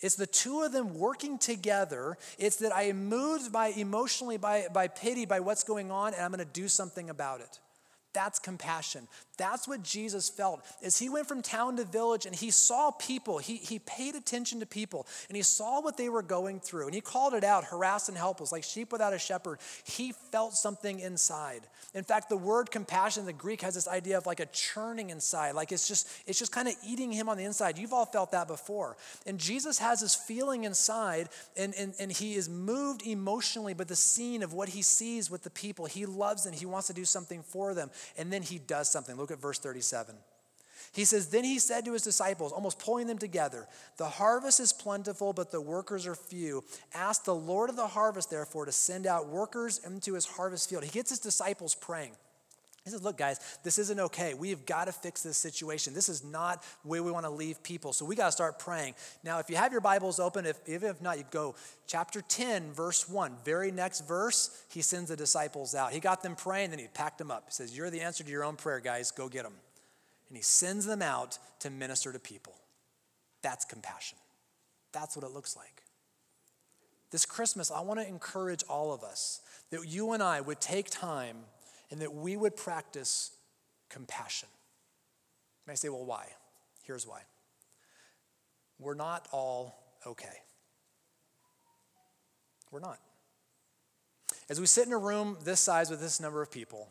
It's 0.00 0.14
the 0.14 0.26
two 0.26 0.62
of 0.62 0.72
them 0.72 0.94
working 0.94 1.38
together. 1.38 2.16
It's 2.38 2.56
that 2.56 2.72
I 2.72 2.84
am 2.84 3.06
moved 3.06 3.52
by 3.52 3.68
emotionally 3.68 4.36
by, 4.36 4.66
by 4.72 4.88
pity 4.88 5.26
by 5.26 5.40
what's 5.40 5.64
going 5.64 5.90
on, 5.90 6.14
and 6.14 6.22
I'm 6.22 6.30
going 6.30 6.38
to 6.38 6.52
do 6.52 6.68
something 6.68 7.10
about 7.10 7.40
it. 7.40 7.58
That's 8.18 8.40
compassion. 8.40 9.06
That's 9.36 9.68
what 9.68 9.84
Jesus 9.84 10.28
felt 10.28 10.64
as 10.82 10.98
he 10.98 11.08
went 11.08 11.28
from 11.28 11.40
town 11.40 11.76
to 11.76 11.84
village 11.84 12.26
and 12.26 12.34
he 12.34 12.50
saw 12.50 12.90
people. 12.90 13.38
He, 13.38 13.54
he 13.54 13.78
paid 13.78 14.16
attention 14.16 14.58
to 14.58 14.66
people 14.66 15.06
and 15.28 15.36
he 15.36 15.44
saw 15.44 15.80
what 15.80 15.96
they 15.96 16.08
were 16.08 16.22
going 16.22 16.58
through 16.58 16.86
and 16.86 16.94
he 16.94 17.00
called 17.00 17.34
it 17.34 17.44
out, 17.44 17.62
harassed 17.62 18.08
and 18.08 18.18
helpless, 18.18 18.50
like 18.50 18.64
sheep 18.64 18.90
without 18.90 19.14
a 19.14 19.18
shepherd. 19.20 19.60
He 19.84 20.10
felt 20.32 20.54
something 20.54 20.98
inside. 20.98 21.60
In 21.94 22.02
fact, 22.02 22.28
the 22.28 22.36
word 22.36 22.72
compassion 22.72 23.20
in 23.20 23.26
the 23.26 23.32
Greek 23.32 23.62
has 23.62 23.74
this 23.74 23.86
idea 23.86 24.18
of 24.18 24.26
like 24.26 24.40
a 24.40 24.46
churning 24.46 25.10
inside, 25.10 25.52
like 25.52 25.70
it's 25.70 25.86
just 25.86 26.10
it's 26.26 26.40
just 26.40 26.50
kind 26.50 26.66
of 26.66 26.74
eating 26.84 27.12
him 27.12 27.28
on 27.28 27.36
the 27.36 27.44
inside. 27.44 27.78
You've 27.78 27.92
all 27.92 28.06
felt 28.06 28.32
that 28.32 28.48
before. 28.48 28.96
And 29.26 29.38
Jesus 29.38 29.78
has 29.78 30.00
this 30.00 30.16
feeling 30.16 30.64
inside 30.64 31.28
and, 31.56 31.72
and, 31.78 31.94
and 32.00 32.10
he 32.10 32.34
is 32.34 32.48
moved 32.48 33.06
emotionally 33.06 33.74
by 33.74 33.84
the 33.84 33.96
scene 33.96 34.42
of 34.42 34.52
what 34.52 34.70
he 34.70 34.82
sees 34.82 35.30
with 35.30 35.44
the 35.44 35.50
people. 35.50 35.86
He 35.86 36.04
loves 36.04 36.42
them. 36.42 36.52
He 36.52 36.66
wants 36.66 36.88
to 36.88 36.92
do 36.92 37.04
something 37.04 37.44
for 37.44 37.74
them. 37.74 37.92
And 38.16 38.32
then 38.32 38.42
he 38.42 38.58
does 38.58 38.90
something. 38.90 39.16
Look 39.16 39.30
at 39.30 39.40
verse 39.40 39.58
37. 39.58 40.14
He 40.92 41.04
says, 41.04 41.28
Then 41.28 41.44
he 41.44 41.58
said 41.58 41.84
to 41.84 41.92
his 41.92 42.02
disciples, 42.02 42.52
almost 42.52 42.78
pulling 42.78 43.06
them 43.06 43.18
together, 43.18 43.66
The 43.96 44.08
harvest 44.08 44.60
is 44.60 44.72
plentiful, 44.72 45.32
but 45.32 45.50
the 45.50 45.60
workers 45.60 46.06
are 46.06 46.14
few. 46.14 46.64
Ask 46.94 47.24
the 47.24 47.34
Lord 47.34 47.70
of 47.70 47.76
the 47.76 47.86
harvest, 47.86 48.30
therefore, 48.30 48.64
to 48.64 48.72
send 48.72 49.06
out 49.06 49.28
workers 49.28 49.80
into 49.84 50.14
his 50.14 50.24
harvest 50.24 50.70
field. 50.70 50.84
He 50.84 50.90
gets 50.90 51.10
his 51.10 51.18
disciples 51.18 51.74
praying. 51.74 52.12
He 52.88 52.92
says, 52.92 53.02
Look, 53.04 53.18
guys, 53.18 53.38
this 53.62 53.78
isn't 53.78 54.00
okay. 54.00 54.32
We've 54.32 54.64
got 54.64 54.86
to 54.86 54.92
fix 54.92 55.22
this 55.22 55.36
situation. 55.36 55.92
This 55.92 56.08
is 56.08 56.24
not 56.24 56.64
where 56.84 57.02
we 57.02 57.10
want 57.10 57.26
to 57.26 57.30
leave 57.30 57.62
people. 57.62 57.92
So 57.92 58.06
we 58.06 58.16
got 58.16 58.26
to 58.26 58.32
start 58.32 58.58
praying. 58.58 58.94
Now, 59.22 59.40
if 59.40 59.50
you 59.50 59.56
have 59.56 59.72
your 59.72 59.82
Bibles 59.82 60.18
open, 60.18 60.46
if, 60.46 60.58
even 60.66 60.88
if 60.88 61.02
not, 61.02 61.18
you 61.18 61.24
go 61.30 61.54
chapter 61.86 62.22
10, 62.22 62.72
verse 62.72 63.06
1. 63.06 63.36
Very 63.44 63.70
next 63.70 64.08
verse, 64.08 64.64
he 64.70 64.80
sends 64.80 65.10
the 65.10 65.16
disciples 65.16 65.74
out. 65.74 65.92
He 65.92 66.00
got 66.00 66.22
them 66.22 66.34
praying, 66.34 66.70
then 66.70 66.78
he 66.78 66.86
packed 66.86 67.18
them 67.18 67.30
up. 67.30 67.44
He 67.46 67.52
says, 67.52 67.76
You're 67.76 67.90
the 67.90 68.00
answer 68.00 68.24
to 68.24 68.30
your 68.30 68.44
own 68.44 68.56
prayer, 68.56 68.80
guys. 68.80 69.10
Go 69.10 69.28
get 69.28 69.42
them. 69.42 69.54
And 70.28 70.36
he 70.36 70.42
sends 70.42 70.86
them 70.86 71.02
out 71.02 71.38
to 71.60 71.68
minister 71.68 72.10
to 72.10 72.18
people. 72.18 72.54
That's 73.42 73.66
compassion. 73.66 74.16
That's 74.92 75.14
what 75.14 75.26
it 75.26 75.32
looks 75.32 75.56
like. 75.56 75.82
This 77.10 77.26
Christmas, 77.26 77.70
I 77.70 77.80
want 77.80 78.00
to 78.00 78.08
encourage 78.08 78.64
all 78.66 78.94
of 78.94 79.02
us 79.02 79.42
that 79.70 79.86
you 79.86 80.12
and 80.12 80.22
I 80.22 80.40
would 80.40 80.60
take 80.60 80.88
time 80.88 81.36
and 81.90 82.00
that 82.00 82.14
we 82.14 82.36
would 82.36 82.56
practice 82.56 83.32
compassion. 83.88 84.48
You 85.66 85.70
may 85.70 85.74
say, 85.76 85.88
well, 85.88 86.04
why? 86.04 86.26
Here's 86.82 87.06
why. 87.06 87.22
We're 88.78 88.94
not 88.94 89.26
all 89.32 89.98
okay. 90.06 90.42
We're 92.70 92.80
not. 92.80 92.98
As 94.48 94.60
we 94.60 94.66
sit 94.66 94.86
in 94.86 94.92
a 94.92 94.98
room 94.98 95.36
this 95.44 95.60
size 95.60 95.90
with 95.90 96.00
this 96.00 96.20
number 96.20 96.42
of 96.42 96.50
people, 96.50 96.88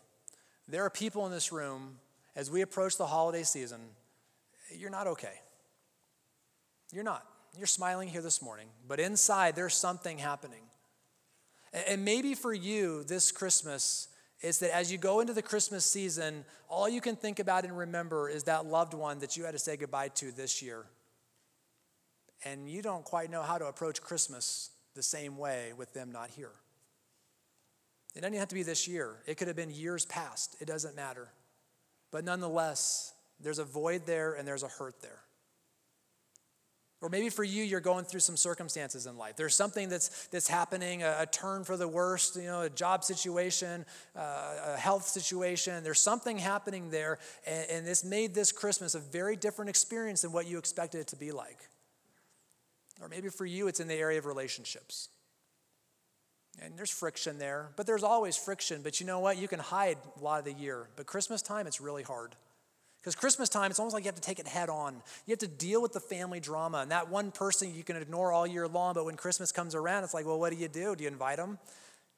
there 0.68 0.84
are 0.84 0.90
people 0.90 1.26
in 1.26 1.32
this 1.32 1.52
room, 1.52 2.00
as 2.36 2.52
we 2.52 2.62
approach 2.62 2.98
the 2.98 3.08
holiday 3.08 3.44
season, 3.44 3.80
you're 4.76 4.90
not 4.90 5.08
okay. 5.08 5.42
You're 6.92 7.04
not. 7.04 7.26
You're 7.58 7.68
smiling 7.68 8.10
here 8.10 8.22
this 8.22 8.42
morning, 8.42 8.68
but 8.88 9.00
inside 9.00 9.56
there's 9.56 9.76
something 9.76 10.18
happening. 10.18 10.62
And 11.88 12.06
maybe 12.06 12.36
for 12.36 12.54
you 12.54 13.04
this 13.04 13.32
Christmas, 13.32 14.10
is 14.42 14.60
that 14.60 14.76
as 14.76 14.92
you 14.92 14.98
go 14.98 15.20
into 15.20 15.34
the 15.34 15.42
Christmas 15.42 15.86
season, 15.86 16.46
all 16.70 16.88
you 16.88 17.02
can 17.02 17.16
think 17.16 17.40
about 17.40 17.64
and 17.64 17.78
remember 17.78 18.30
is 18.30 18.44
that 18.44 18.66
loved 18.66 18.94
one 18.94 19.20
that 19.20 19.36
you 19.36 19.46
had 19.46 19.54
to 19.54 19.60
say 19.60 19.78
goodbye 19.78 20.10
to 20.10 20.32
this 20.32 20.62
year. 20.62 20.86
And 22.46 22.70
you 22.70 22.82
don't 22.82 23.04
quite 23.04 23.32
know 23.32 23.42
how 23.42 23.58
to 23.58 23.66
approach 23.66 24.02
Christmas 24.02 24.70
the 24.96 25.02
same 25.02 25.38
way 25.38 25.74
with 25.76 25.94
them 25.94 26.12
not 26.12 26.30
here. 26.30 26.52
It 28.16 28.22
doesn't 28.22 28.38
have 28.38 28.48
to 28.50 28.56
be 28.56 28.64
this 28.64 28.88
year, 28.88 29.18
it 29.26 29.38
could 29.38 29.48
have 29.48 29.58
been 29.58 29.72
years 29.72 30.06
past. 30.06 30.56
It 30.60 30.66
doesn't 30.66 30.96
matter. 30.96 31.30
But 32.12 32.24
nonetheless, 32.24 33.14
there's 33.40 33.60
a 33.60 33.64
void 33.64 34.06
there 34.06 34.34
and 34.34 34.48
there's 34.48 34.64
a 34.64 34.68
hurt 34.68 35.02
there. 35.02 35.20
Or 37.00 37.10
maybe 37.10 37.30
for 37.30 37.44
you, 37.44 37.64
you're 37.64 37.80
going 37.80 38.06
through 38.06 38.22
some 38.22 38.36
circumstances 38.36 39.06
in 39.06 39.18
life. 39.18 39.36
There's 39.36 39.56
something 39.56 39.88
that's, 39.88 40.28
that's 40.28 40.48
happening, 40.48 41.04
a, 41.04 41.18
a 41.20 41.26
turn 41.28 41.64
for 41.64 41.78
the 41.78 41.88
worst, 41.88 42.36
you 42.36 42.44
know, 42.44 42.62
a 42.62 42.72
job 42.72 43.04
situation, 43.04 43.86
uh, 44.16 44.74
a 44.74 44.78
health 44.78 45.08
situation. 45.08 45.84
There's 45.84 46.00
something 46.00 46.40
happening 46.40 46.90
there, 46.90 47.20
and, 47.46 47.70
and 47.70 47.88
it's 47.88 48.04
made 48.04 48.34
this 48.34 48.52
Christmas 48.52 48.96
a 48.96 49.00
very 49.00 49.36
different 49.36 49.70
experience 49.70 50.24
than 50.24 50.32
what 50.32 50.48
you 50.48 50.58
expected 50.58 51.02
it 51.02 51.08
to 51.08 51.16
be 51.16 51.32
like. 51.32 51.60
Or 53.00 53.08
maybe 53.08 53.30
for 53.30 53.46
you, 53.46 53.68
it's 53.68 53.80
in 53.80 53.88
the 53.88 53.94
area 53.94 54.18
of 54.18 54.26
relationships. 54.26 55.10
And 56.60 56.76
there's 56.76 56.90
friction 56.90 57.38
there, 57.38 57.70
but 57.76 57.86
there's 57.86 58.02
always 58.02 58.36
friction. 58.36 58.82
But 58.82 59.00
you 59.00 59.06
know 59.06 59.20
what? 59.20 59.38
You 59.38 59.48
can 59.48 59.60
hide 59.60 59.98
a 60.20 60.24
lot 60.24 60.40
of 60.40 60.46
the 60.46 60.54
year. 60.54 60.88
But 60.96 61.06
Christmas 61.06 61.44
time, 61.44 61.68
it's 61.68 61.80
really 61.80 62.02
hard. 62.02 62.36
Because 63.08 63.16
Christmas 63.16 63.48
time, 63.48 63.72
it's 63.72 63.80
almost 63.80 63.94
like 63.94 64.04
you 64.04 64.10
have 64.10 64.16
to 64.16 64.22
take 64.22 64.38
it 64.38 64.48
head 64.48 64.68
on. 64.68 64.96
You 65.26 65.32
have 65.32 65.40
to 65.40 65.48
deal 65.48 65.82
with 65.82 65.94
the 65.94 66.02
family 66.02 66.42
drama. 66.42 66.80
And 66.80 66.92
that 66.92 67.10
one 67.10 67.32
person 67.32 67.74
you 67.74 67.82
can 67.82 67.96
ignore 67.96 68.34
all 68.34 68.46
year 68.46 68.68
long, 68.68 68.96
but 68.96 69.06
when 69.06 69.16
Christmas 69.16 69.54
comes 69.54 69.76
around, 69.76 70.04
it's 70.04 70.14
like, 70.14 70.26
well, 70.26 70.38
what 70.38 70.52
do 70.52 70.60
you 70.60 70.68
do? 70.68 70.94
Do 70.94 71.06
you 71.06 71.10
invite 71.10 71.38
them? 71.38 71.58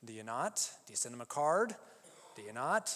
Do 0.04 0.13
you 0.13 0.23
not? 0.23 0.56
Do 0.88 0.91
you 0.91 0.97
send 0.97 1.13
them 1.13 1.21
a 1.21 1.28
card? 1.28 1.75
Do 2.36 2.41
you 2.41 2.54
not? 2.54 2.89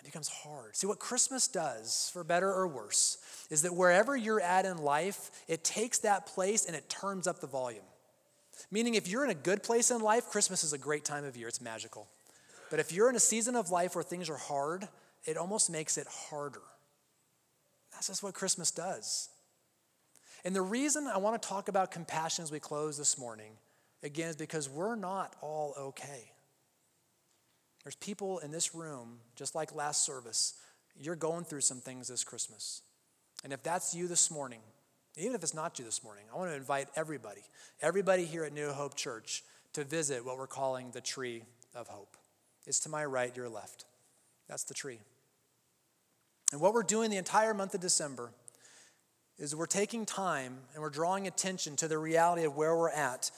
It 0.00 0.04
becomes 0.04 0.26
hard. 0.26 0.74
See, 0.74 0.88
what 0.88 0.98
Christmas 0.98 1.46
does, 1.46 2.10
for 2.12 2.24
better 2.24 2.52
or 2.52 2.66
worse, 2.66 3.18
is 3.50 3.62
that 3.62 3.72
wherever 3.72 4.16
you're 4.16 4.40
at 4.40 4.64
in 4.64 4.78
life, 4.78 5.30
it 5.46 5.62
takes 5.62 5.98
that 5.98 6.26
place 6.26 6.66
and 6.66 6.74
it 6.74 6.88
turns 6.88 7.28
up 7.28 7.40
the 7.40 7.46
volume. 7.46 7.84
Meaning, 8.72 8.94
if 8.94 9.06
you're 9.06 9.22
in 9.22 9.30
a 9.30 9.34
good 9.34 9.62
place 9.62 9.92
in 9.92 10.00
life, 10.00 10.26
Christmas 10.26 10.64
is 10.64 10.72
a 10.72 10.78
great 10.78 11.04
time 11.04 11.24
of 11.24 11.36
year, 11.36 11.46
it's 11.46 11.60
magical. 11.60 12.08
But 12.68 12.80
if 12.80 12.90
you're 12.90 13.08
in 13.08 13.14
a 13.14 13.20
season 13.20 13.54
of 13.54 13.70
life 13.70 13.94
where 13.94 14.02
things 14.02 14.28
are 14.28 14.36
hard, 14.36 14.88
it 15.24 15.36
almost 15.36 15.70
makes 15.70 15.96
it 15.96 16.08
harder. 16.08 16.62
That's 18.00 18.08
just 18.08 18.22
what 18.22 18.32
Christmas 18.32 18.70
does. 18.70 19.28
And 20.42 20.56
the 20.56 20.62
reason 20.62 21.06
I 21.06 21.18
want 21.18 21.40
to 21.40 21.46
talk 21.46 21.68
about 21.68 21.90
compassion 21.90 22.42
as 22.42 22.50
we 22.50 22.58
close 22.58 22.96
this 22.96 23.18
morning, 23.18 23.52
again, 24.02 24.30
is 24.30 24.36
because 24.36 24.70
we're 24.70 24.94
not 24.94 25.36
all 25.42 25.74
okay. 25.78 26.32
There's 27.84 27.96
people 27.96 28.38
in 28.38 28.52
this 28.52 28.74
room, 28.74 29.18
just 29.36 29.54
like 29.54 29.74
last 29.74 30.02
service, 30.06 30.54
you're 30.98 31.14
going 31.14 31.44
through 31.44 31.60
some 31.60 31.80
things 31.80 32.08
this 32.08 32.24
Christmas. 32.24 32.80
And 33.44 33.52
if 33.52 33.62
that's 33.62 33.94
you 33.94 34.08
this 34.08 34.30
morning, 34.30 34.60
even 35.18 35.34
if 35.34 35.42
it's 35.42 35.52
not 35.52 35.78
you 35.78 35.84
this 35.84 36.02
morning, 36.02 36.24
I 36.32 36.38
want 36.38 36.52
to 36.52 36.56
invite 36.56 36.88
everybody, 36.96 37.42
everybody 37.82 38.24
here 38.24 38.44
at 38.44 38.54
New 38.54 38.70
Hope 38.70 38.94
Church, 38.94 39.44
to 39.74 39.84
visit 39.84 40.24
what 40.24 40.38
we're 40.38 40.46
calling 40.46 40.90
the 40.92 41.02
tree 41.02 41.42
of 41.74 41.88
hope. 41.88 42.16
It's 42.66 42.80
to 42.80 42.88
my 42.88 43.04
right, 43.04 43.36
your 43.36 43.50
left. 43.50 43.84
That's 44.48 44.64
the 44.64 44.72
tree. 44.72 45.00
And 46.52 46.60
what 46.60 46.74
we're 46.74 46.82
doing 46.82 47.10
the 47.10 47.16
entire 47.16 47.54
month 47.54 47.74
of 47.74 47.80
December 47.80 48.32
is 49.38 49.54
we're 49.54 49.66
taking 49.66 50.04
time 50.04 50.58
and 50.74 50.82
we're 50.82 50.90
drawing 50.90 51.26
attention 51.26 51.76
to 51.76 51.88
the 51.88 51.98
reality 51.98 52.44
of 52.44 52.56
where 52.56 52.76
we're 52.76 52.90
at 52.90 53.30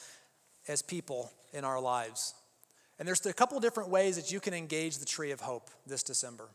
as 0.67 0.83
people 0.83 1.31
in 1.53 1.65
our 1.65 1.81
lives. 1.81 2.35
And 2.99 3.07
there's 3.07 3.25
a 3.27 3.33
couple 3.33 3.59
different 3.61 3.91
ways 3.91 4.17
that 4.17 4.33
you 4.33 4.41
can 4.41 4.55
engage 4.55 4.99
the 4.99 5.07
tree 5.07 5.31
of 5.31 5.41
hope 5.41 5.71
this 5.87 6.03
December. 6.03 6.49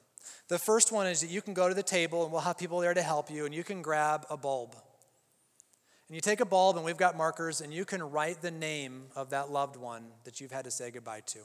The 0.49 0.59
first 0.59 0.91
one 0.91 1.07
is 1.07 1.21
that 1.21 1.29
you 1.29 1.41
can 1.41 1.53
go 1.53 1.69
to 1.69 1.73
the 1.73 1.83
table 1.83 2.23
and 2.23 2.31
we'll 2.31 2.41
have 2.41 2.57
people 2.57 2.79
there 2.79 2.93
to 2.93 3.01
help 3.01 3.31
you 3.31 3.45
and 3.45 3.53
you 3.53 3.63
can 3.63 3.81
grab 3.81 4.25
a 4.29 4.37
bulb. 4.37 4.75
And 6.07 6.15
you 6.15 6.21
take 6.21 6.39
a 6.39 6.45
bulb 6.45 6.75
and 6.75 6.85
we've 6.85 6.97
got 6.97 7.17
markers 7.17 7.61
and 7.61 7.73
you 7.73 7.85
can 7.85 8.01
write 8.01 8.41
the 8.41 8.51
name 8.51 9.03
of 9.15 9.29
that 9.31 9.49
loved 9.49 9.75
one 9.75 10.05
that 10.23 10.39
you've 10.39 10.51
had 10.51 10.65
to 10.65 10.71
say 10.71 10.89
goodbye 10.91 11.21
to 11.27 11.39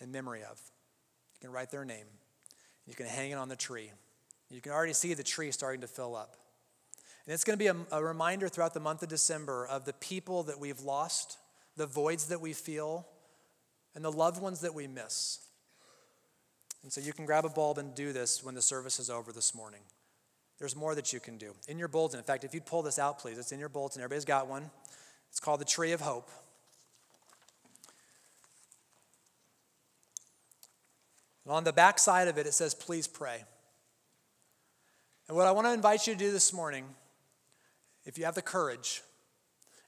in 0.00 0.10
memory 0.10 0.42
of. 0.42 0.60
You 1.34 1.48
can 1.48 1.50
write 1.50 1.70
their 1.70 1.84
name. 1.84 2.06
You 2.86 2.94
can 2.94 3.06
hang 3.06 3.30
it 3.30 3.34
on 3.34 3.48
the 3.48 3.56
tree. 3.56 3.90
You 4.50 4.60
can 4.60 4.72
already 4.72 4.92
see 4.92 5.14
the 5.14 5.22
tree 5.22 5.50
starting 5.50 5.80
to 5.80 5.86
fill 5.86 6.14
up. 6.14 6.36
And 7.26 7.32
it's 7.32 7.44
going 7.44 7.58
to 7.58 7.62
be 7.62 7.68
a, 7.68 7.76
a, 7.96 8.02
reminder 8.02 8.48
throughout 8.48 8.74
the 8.74 8.80
month 8.80 9.02
of 9.02 9.08
December 9.08 9.66
of 9.66 9.84
the 9.84 9.92
people 9.94 10.42
that 10.44 10.58
we've 10.58 10.80
lost, 10.80 11.38
the 11.76 11.86
voids 11.86 12.26
that 12.26 12.40
we 12.40 12.52
feel, 12.52 13.06
and 13.94 14.04
the 14.04 14.10
loved 14.10 14.42
ones 14.42 14.60
that 14.60 14.74
we 14.74 14.86
miss. 14.86 15.38
And 16.82 16.92
so 16.92 17.00
you 17.00 17.12
can 17.12 17.24
grab 17.24 17.44
a 17.44 17.48
bulb 17.48 17.78
and 17.78 17.94
do 17.94 18.12
this 18.12 18.42
when 18.42 18.54
the 18.54 18.62
service 18.62 18.98
is 18.98 19.08
over 19.08 19.32
this 19.32 19.54
morning. 19.54 19.82
There's 20.58 20.74
more 20.74 20.94
that 20.96 21.12
you 21.12 21.20
can 21.20 21.38
do. 21.38 21.54
In 21.68 21.78
your 21.78 21.88
bulletin, 21.88 22.18
in 22.18 22.24
fact, 22.24 22.44
if 22.44 22.54
you'd 22.54 22.66
pull 22.66 22.82
this 22.82 22.98
out, 22.98 23.20
please, 23.20 23.38
it's 23.38 23.52
in 23.52 23.60
your 23.60 23.68
bulletin. 23.68 24.02
Everybody's 24.02 24.24
got 24.24 24.48
one. 24.48 24.70
It's 25.30 25.40
called 25.40 25.60
the 25.60 25.64
Tree 25.64 25.92
of 25.92 26.00
Hope. 26.00 26.28
And 31.44 31.52
on 31.52 31.64
the 31.64 31.72
back 31.72 31.98
side 31.98 32.28
of 32.28 32.38
it, 32.38 32.46
it 32.46 32.54
says, 32.54 32.74
please 32.74 33.06
pray. 33.06 33.44
And 35.28 35.36
what 35.36 35.46
I 35.46 35.52
want 35.52 35.66
to 35.66 35.72
invite 35.72 36.06
you 36.06 36.12
to 36.14 36.18
do 36.18 36.30
this 36.30 36.52
morning 36.52 36.84
if 38.04 38.18
you 38.18 38.24
have 38.24 38.34
the 38.34 38.42
courage, 38.42 39.02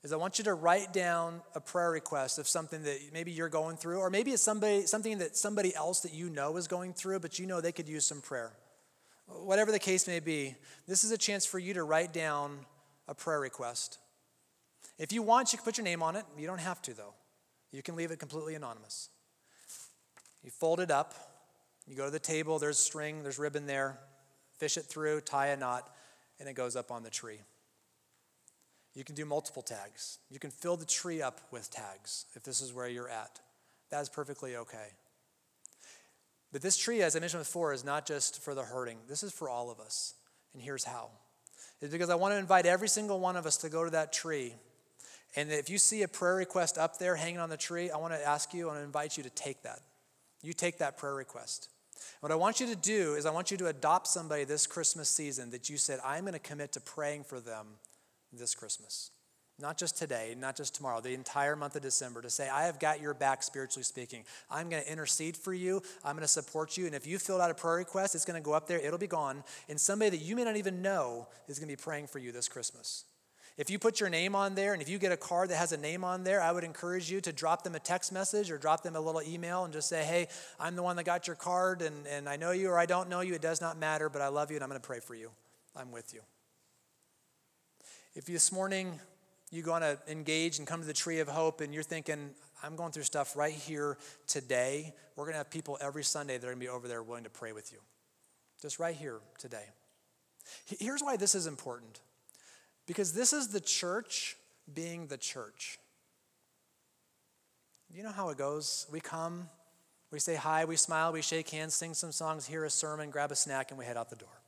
is 0.02 0.12
I 0.12 0.16
want 0.16 0.38
you 0.38 0.44
to 0.44 0.54
write 0.54 0.92
down 0.92 1.40
a 1.54 1.60
prayer 1.60 1.90
request 1.90 2.38
of 2.38 2.46
something 2.46 2.82
that 2.82 2.98
maybe 3.12 3.32
you're 3.32 3.48
going 3.48 3.76
through, 3.76 3.98
or 3.98 4.10
maybe 4.10 4.32
it's 4.32 4.42
somebody, 4.42 4.86
something 4.86 5.18
that 5.18 5.36
somebody 5.36 5.74
else 5.74 6.00
that 6.00 6.12
you 6.12 6.28
know 6.28 6.56
is 6.56 6.68
going 6.68 6.92
through, 6.92 7.20
but 7.20 7.38
you 7.38 7.46
know 7.46 7.60
they 7.60 7.72
could 7.72 7.88
use 7.88 8.04
some 8.04 8.20
prayer. 8.20 8.52
Whatever 9.26 9.72
the 9.72 9.78
case 9.78 10.06
may 10.06 10.20
be, 10.20 10.54
this 10.86 11.04
is 11.04 11.10
a 11.10 11.18
chance 11.18 11.46
for 11.46 11.58
you 11.58 11.74
to 11.74 11.82
write 11.82 12.12
down 12.12 12.58
a 13.08 13.14
prayer 13.14 13.40
request. 13.40 13.98
If 14.98 15.12
you 15.12 15.22
want, 15.22 15.52
you 15.52 15.58
can 15.58 15.64
put 15.64 15.78
your 15.78 15.84
name 15.84 16.02
on 16.02 16.14
it. 16.16 16.24
You 16.38 16.46
don't 16.46 16.60
have 16.60 16.82
to, 16.82 16.94
though. 16.94 17.14
You 17.72 17.82
can 17.82 17.96
leave 17.96 18.10
it 18.10 18.18
completely 18.18 18.54
anonymous. 18.54 19.08
You 20.44 20.50
fold 20.50 20.80
it 20.80 20.90
up, 20.90 21.14
you 21.86 21.96
go 21.96 22.06
to 22.06 22.10
the 22.10 22.18
table, 22.18 22.58
there's 22.58 22.78
string, 22.78 23.22
there's 23.22 23.38
ribbon 23.38 23.66
there, 23.66 23.98
fish 24.58 24.76
it 24.76 24.86
through, 24.86 25.20
tie 25.20 25.48
a 25.48 25.56
knot, 25.56 25.90
and 26.40 26.48
it 26.48 26.54
goes 26.54 26.76
up 26.76 26.90
on 26.90 27.02
the 27.02 27.10
tree. 27.10 27.40
You 28.94 29.04
can 29.04 29.14
do 29.14 29.24
multiple 29.24 29.62
tags. 29.62 30.18
You 30.30 30.38
can 30.38 30.50
fill 30.50 30.76
the 30.76 30.84
tree 30.84 31.20
up 31.20 31.40
with 31.50 31.70
tags 31.70 32.26
if 32.34 32.44
this 32.44 32.60
is 32.60 32.72
where 32.72 32.88
you're 32.88 33.08
at. 33.08 33.40
That 33.90 34.00
is 34.00 34.08
perfectly 34.08 34.56
okay. 34.56 34.88
But 36.52 36.62
this 36.62 36.76
tree, 36.76 37.02
as 37.02 37.16
I 37.16 37.20
mentioned 37.20 37.40
before, 37.40 37.72
is 37.72 37.84
not 37.84 38.06
just 38.06 38.40
for 38.40 38.54
the 38.54 38.62
hurting, 38.62 38.98
this 39.08 39.24
is 39.24 39.32
for 39.32 39.48
all 39.48 39.70
of 39.70 39.80
us. 39.80 40.14
And 40.52 40.62
here's 40.62 40.84
how 40.84 41.10
it's 41.80 41.92
because 41.92 42.08
I 42.08 42.14
want 42.14 42.32
to 42.32 42.38
invite 42.38 42.66
every 42.66 42.88
single 42.88 43.18
one 43.20 43.36
of 43.36 43.44
us 43.44 43.56
to 43.58 43.68
go 43.68 43.84
to 43.84 43.90
that 43.90 44.12
tree. 44.12 44.54
And 45.36 45.50
if 45.50 45.68
you 45.68 45.78
see 45.78 46.02
a 46.02 46.08
prayer 46.08 46.36
request 46.36 46.78
up 46.78 46.98
there 46.98 47.16
hanging 47.16 47.40
on 47.40 47.50
the 47.50 47.56
tree, 47.56 47.90
I 47.90 47.96
want 47.96 48.14
to 48.14 48.24
ask 48.24 48.54
you, 48.54 48.70
to 48.70 48.80
invite 48.80 49.16
you 49.16 49.24
to 49.24 49.30
take 49.30 49.62
that. 49.62 49.80
You 50.40 50.52
take 50.52 50.78
that 50.78 50.96
prayer 50.96 51.14
request. 51.14 51.68
What 52.20 52.32
I 52.32 52.36
want 52.36 52.60
you 52.60 52.66
to 52.66 52.76
do 52.76 53.14
is, 53.14 53.26
I 53.26 53.30
want 53.30 53.50
you 53.50 53.56
to 53.58 53.66
adopt 53.66 54.06
somebody 54.06 54.44
this 54.44 54.66
Christmas 54.66 55.08
season 55.08 55.50
that 55.50 55.68
you 55.68 55.76
said, 55.76 56.00
I'm 56.04 56.22
going 56.22 56.34
to 56.34 56.38
commit 56.38 56.72
to 56.72 56.80
praying 56.80 57.24
for 57.24 57.40
them 57.40 57.66
this 58.32 58.54
Christmas. 58.54 59.10
Not 59.60 59.78
just 59.78 59.96
today, 59.96 60.34
not 60.36 60.56
just 60.56 60.74
tomorrow, 60.74 61.00
the 61.00 61.14
entire 61.14 61.54
month 61.54 61.76
of 61.76 61.82
December 61.82 62.20
to 62.22 62.30
say, 62.30 62.48
I 62.48 62.64
have 62.64 62.80
got 62.80 63.00
your 63.00 63.14
back 63.14 63.42
spiritually 63.42 63.84
speaking. 63.84 64.24
I'm 64.50 64.68
going 64.68 64.82
to 64.82 64.90
intercede 64.90 65.36
for 65.36 65.54
you. 65.54 65.80
I'm 66.04 66.16
going 66.16 66.22
to 66.22 66.28
support 66.28 66.76
you. 66.76 66.86
And 66.86 66.94
if 66.94 67.06
you 67.06 67.18
filled 67.20 67.40
out 67.40 67.52
a 67.52 67.54
prayer 67.54 67.76
request, 67.76 68.16
it's 68.16 68.24
going 68.24 68.40
to 68.40 68.44
go 68.44 68.52
up 68.52 68.66
there, 68.66 68.80
it'll 68.80 68.98
be 68.98 69.06
gone. 69.06 69.44
And 69.68 69.80
somebody 69.80 70.10
that 70.10 70.24
you 70.24 70.34
may 70.34 70.42
not 70.42 70.56
even 70.56 70.82
know 70.82 71.28
is 71.46 71.60
going 71.60 71.68
to 71.68 71.72
be 71.72 71.80
praying 71.80 72.08
for 72.08 72.18
you 72.18 72.32
this 72.32 72.48
Christmas. 72.48 73.04
If 73.56 73.70
you 73.70 73.78
put 73.78 74.00
your 74.00 74.08
name 74.08 74.34
on 74.34 74.56
there 74.56 74.72
and 74.72 74.82
if 74.82 74.88
you 74.88 74.98
get 74.98 75.12
a 75.12 75.16
card 75.16 75.50
that 75.50 75.56
has 75.56 75.70
a 75.70 75.76
name 75.76 76.02
on 76.02 76.24
there, 76.24 76.40
I 76.40 76.50
would 76.50 76.64
encourage 76.64 77.08
you 77.08 77.20
to 77.20 77.32
drop 77.32 77.62
them 77.62 77.76
a 77.76 77.78
text 77.78 78.12
message 78.12 78.50
or 78.50 78.58
drop 78.58 78.82
them 78.82 78.96
a 78.96 79.00
little 79.00 79.22
email 79.22 79.64
and 79.64 79.72
just 79.72 79.88
say, 79.88 80.02
hey, 80.02 80.26
I'm 80.58 80.74
the 80.74 80.82
one 80.82 80.96
that 80.96 81.04
got 81.04 81.28
your 81.28 81.36
card 81.36 81.80
and, 81.80 82.04
and 82.08 82.28
I 82.28 82.34
know 82.34 82.50
you 82.50 82.68
or 82.68 82.78
I 82.78 82.86
don't 82.86 83.08
know 83.08 83.20
you. 83.20 83.34
It 83.34 83.42
does 83.42 83.60
not 83.60 83.78
matter, 83.78 84.08
but 84.08 84.22
I 84.22 84.28
love 84.28 84.50
you 84.50 84.56
and 84.56 84.64
I'm 84.64 84.68
going 84.68 84.80
to 84.80 84.86
pray 84.86 84.98
for 84.98 85.14
you. 85.14 85.30
I'm 85.76 85.92
with 85.92 86.12
you. 86.12 86.20
If 88.16 88.24
this 88.26 88.50
morning 88.50 88.98
you're 89.52 89.64
going 89.64 89.82
to 89.82 89.98
engage 90.08 90.58
and 90.58 90.66
come 90.66 90.80
to 90.80 90.86
the 90.86 90.92
tree 90.92 91.20
of 91.20 91.28
hope 91.28 91.60
and 91.60 91.72
you're 91.72 91.84
thinking, 91.84 92.30
I'm 92.60 92.74
going 92.74 92.90
through 92.90 93.04
stuff 93.04 93.36
right 93.36 93.54
here 93.54 93.98
today, 94.26 94.94
we're 95.14 95.26
going 95.26 95.34
to 95.34 95.38
have 95.38 95.50
people 95.50 95.78
every 95.80 96.02
Sunday 96.02 96.38
that 96.38 96.44
are 96.44 96.50
going 96.50 96.60
to 96.60 96.66
be 96.66 96.68
over 96.68 96.88
there 96.88 97.04
willing 97.04 97.24
to 97.24 97.30
pray 97.30 97.52
with 97.52 97.70
you. 97.70 97.78
Just 98.60 98.80
right 98.80 98.96
here 98.96 99.20
today. 99.38 99.64
Here's 100.66 101.02
why 101.02 101.16
this 101.16 101.36
is 101.36 101.46
important 101.46 102.00
because 102.86 103.12
this 103.12 103.32
is 103.32 103.48
the 103.48 103.60
church 103.60 104.36
being 104.72 105.06
the 105.06 105.16
church. 105.16 105.78
You 107.92 108.02
know 108.02 108.10
how 108.10 108.30
it 108.30 108.38
goes? 108.38 108.86
We 108.90 109.00
come, 109.00 109.48
we 110.10 110.18
say 110.18 110.34
hi, 110.34 110.64
we 110.64 110.76
smile, 110.76 111.12
we 111.12 111.22
shake 111.22 111.50
hands, 111.50 111.74
sing 111.74 111.94
some 111.94 112.12
songs, 112.12 112.46
hear 112.46 112.64
a 112.64 112.70
sermon, 112.70 113.10
grab 113.10 113.30
a 113.30 113.36
snack, 113.36 113.70
and 113.70 113.78
we 113.78 113.84
head 113.84 113.96
out 113.96 114.10
the 114.10 114.16
door. 114.16 114.40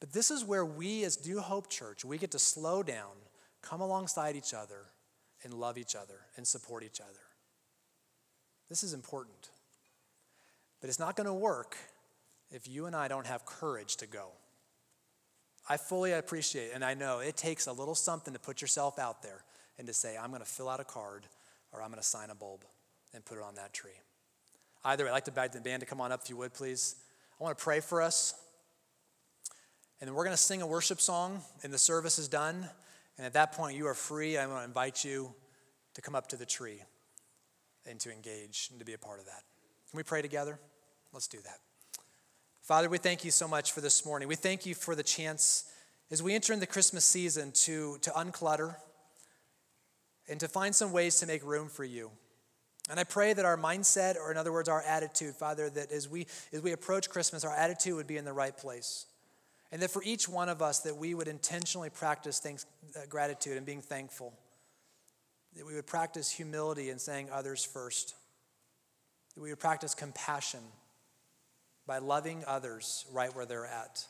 But 0.00 0.12
this 0.12 0.30
is 0.30 0.44
where 0.44 0.64
we, 0.64 1.04
as 1.04 1.24
New 1.26 1.40
Hope 1.40 1.70
Church, 1.70 2.04
we 2.04 2.18
get 2.18 2.32
to 2.32 2.38
slow 2.38 2.82
down, 2.82 3.12
come 3.62 3.80
alongside 3.80 4.36
each 4.36 4.52
other, 4.52 4.86
and 5.44 5.54
love 5.54 5.78
each 5.78 5.94
other 5.94 6.20
and 6.36 6.46
support 6.46 6.82
each 6.82 7.00
other. 7.00 7.20
This 8.68 8.82
is 8.82 8.92
important. 8.92 9.50
But 10.80 10.88
it's 10.88 10.98
not 10.98 11.16
going 11.16 11.26
to 11.26 11.34
work 11.34 11.76
if 12.50 12.68
you 12.68 12.86
and 12.86 12.96
I 12.96 13.08
don't 13.08 13.26
have 13.26 13.46
courage 13.46 13.96
to 13.96 14.06
go. 14.06 14.32
I 15.68 15.76
fully 15.76 16.12
appreciate 16.12 16.70
and 16.74 16.84
I 16.84 16.94
know 16.94 17.18
it 17.18 17.36
takes 17.36 17.66
a 17.66 17.72
little 17.72 17.94
something 17.94 18.32
to 18.34 18.40
put 18.40 18.60
yourself 18.60 18.98
out 18.98 19.22
there 19.22 19.44
and 19.78 19.86
to 19.86 19.92
say, 19.92 20.16
I'm 20.16 20.30
going 20.30 20.42
to 20.42 20.48
fill 20.48 20.68
out 20.68 20.80
a 20.80 20.84
card 20.84 21.26
or 21.72 21.82
I'm 21.82 21.88
going 21.88 22.00
to 22.00 22.06
sign 22.06 22.30
a 22.30 22.34
bulb 22.34 22.64
and 23.14 23.24
put 23.24 23.38
it 23.38 23.44
on 23.44 23.54
that 23.56 23.72
tree. 23.72 23.98
Either 24.84 25.04
way, 25.04 25.10
I'd 25.10 25.14
like 25.14 25.24
to 25.24 25.32
beg 25.32 25.52
the 25.52 25.60
band 25.60 25.80
to 25.80 25.86
come 25.86 26.00
on 26.00 26.12
up 26.12 26.22
if 26.22 26.30
you 26.30 26.36
would, 26.36 26.54
please. 26.54 26.96
I 27.40 27.42
want 27.42 27.58
to 27.58 27.62
pray 27.62 27.80
for 27.80 28.00
us. 28.00 28.34
And 30.00 30.08
then 30.08 30.14
we're 30.14 30.24
going 30.24 30.36
to 30.36 30.42
sing 30.42 30.62
a 30.62 30.66
worship 30.66 31.00
song, 31.00 31.40
and 31.62 31.72
the 31.72 31.78
service 31.78 32.18
is 32.18 32.28
done. 32.28 32.68
And 33.16 33.26
at 33.26 33.32
that 33.32 33.52
point, 33.52 33.76
you 33.76 33.86
are 33.86 33.94
free. 33.94 34.36
I 34.36 34.46
want 34.46 34.60
to 34.60 34.64
invite 34.64 35.04
you 35.04 35.34
to 35.94 36.02
come 36.02 36.14
up 36.14 36.28
to 36.28 36.36
the 36.36 36.46
tree 36.46 36.82
and 37.88 37.98
to 38.00 38.12
engage 38.12 38.68
and 38.70 38.78
to 38.78 38.84
be 38.84 38.92
a 38.92 38.98
part 38.98 39.18
of 39.18 39.26
that. 39.26 39.42
Can 39.90 39.96
we 39.96 40.02
pray 40.02 40.22
together? 40.22 40.58
Let's 41.12 41.28
do 41.28 41.38
that. 41.44 41.58
Father, 42.66 42.88
we 42.88 42.98
thank 42.98 43.24
you 43.24 43.30
so 43.30 43.46
much 43.46 43.70
for 43.70 43.80
this 43.80 44.04
morning. 44.04 44.26
We 44.26 44.34
thank 44.34 44.66
you 44.66 44.74
for 44.74 44.96
the 44.96 45.04
chance 45.04 45.70
as 46.10 46.20
we 46.20 46.34
enter 46.34 46.52
in 46.52 46.58
the 46.58 46.66
Christmas 46.66 47.04
season 47.04 47.52
to, 47.52 47.96
to 47.98 48.10
unclutter 48.10 48.74
and 50.28 50.40
to 50.40 50.48
find 50.48 50.74
some 50.74 50.90
ways 50.90 51.20
to 51.20 51.26
make 51.26 51.46
room 51.46 51.68
for 51.68 51.84
you. 51.84 52.10
And 52.90 52.98
I 52.98 53.04
pray 53.04 53.32
that 53.32 53.44
our 53.44 53.56
mindset, 53.56 54.16
or 54.16 54.32
in 54.32 54.36
other 54.36 54.50
words, 54.50 54.68
our 54.68 54.82
attitude, 54.82 55.36
Father, 55.36 55.70
that 55.70 55.92
as 55.92 56.08
we, 56.08 56.26
as 56.52 56.60
we 56.60 56.72
approach 56.72 57.08
Christmas, 57.08 57.44
our 57.44 57.54
attitude 57.54 57.94
would 57.94 58.08
be 58.08 58.16
in 58.16 58.24
the 58.24 58.32
right 58.32 58.56
place. 58.56 59.06
And 59.70 59.80
that 59.80 59.92
for 59.92 60.02
each 60.02 60.28
one 60.28 60.48
of 60.48 60.60
us, 60.60 60.80
that 60.80 60.96
we 60.96 61.14
would 61.14 61.28
intentionally 61.28 61.90
practice 61.90 62.40
thanks, 62.40 62.66
uh, 62.96 63.06
gratitude 63.08 63.56
and 63.58 63.64
being 63.64 63.80
thankful. 63.80 64.32
That 65.54 65.66
we 65.66 65.76
would 65.76 65.86
practice 65.86 66.32
humility 66.32 66.90
and 66.90 67.00
saying 67.00 67.28
others 67.32 67.64
first. 67.64 68.16
That 69.36 69.42
we 69.42 69.50
would 69.50 69.60
practice 69.60 69.94
compassion 69.94 70.62
by 71.86 71.98
loving 71.98 72.42
others 72.46 73.06
right 73.12 73.34
where 73.34 73.46
they're 73.46 73.66
at. 73.66 74.04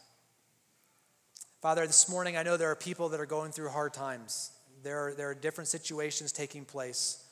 Father, 1.61 1.87
this 1.87 2.09
morning 2.09 2.37
I 2.37 2.43
know 2.43 2.57
there 2.57 2.71
are 2.71 2.77
people 2.77 3.11
that 3.11 3.21
are 3.21 3.27
going 3.27 3.53
through 3.53 3.71
hard 3.71 3.93
times. 3.93 4.53
There 4.83 5.09
are, 5.09 5.15
there 5.15 5.31
are 5.31 5.35
different 5.35 5.69
situations 5.69 6.33
taking 6.33 6.65
place. 6.65 7.23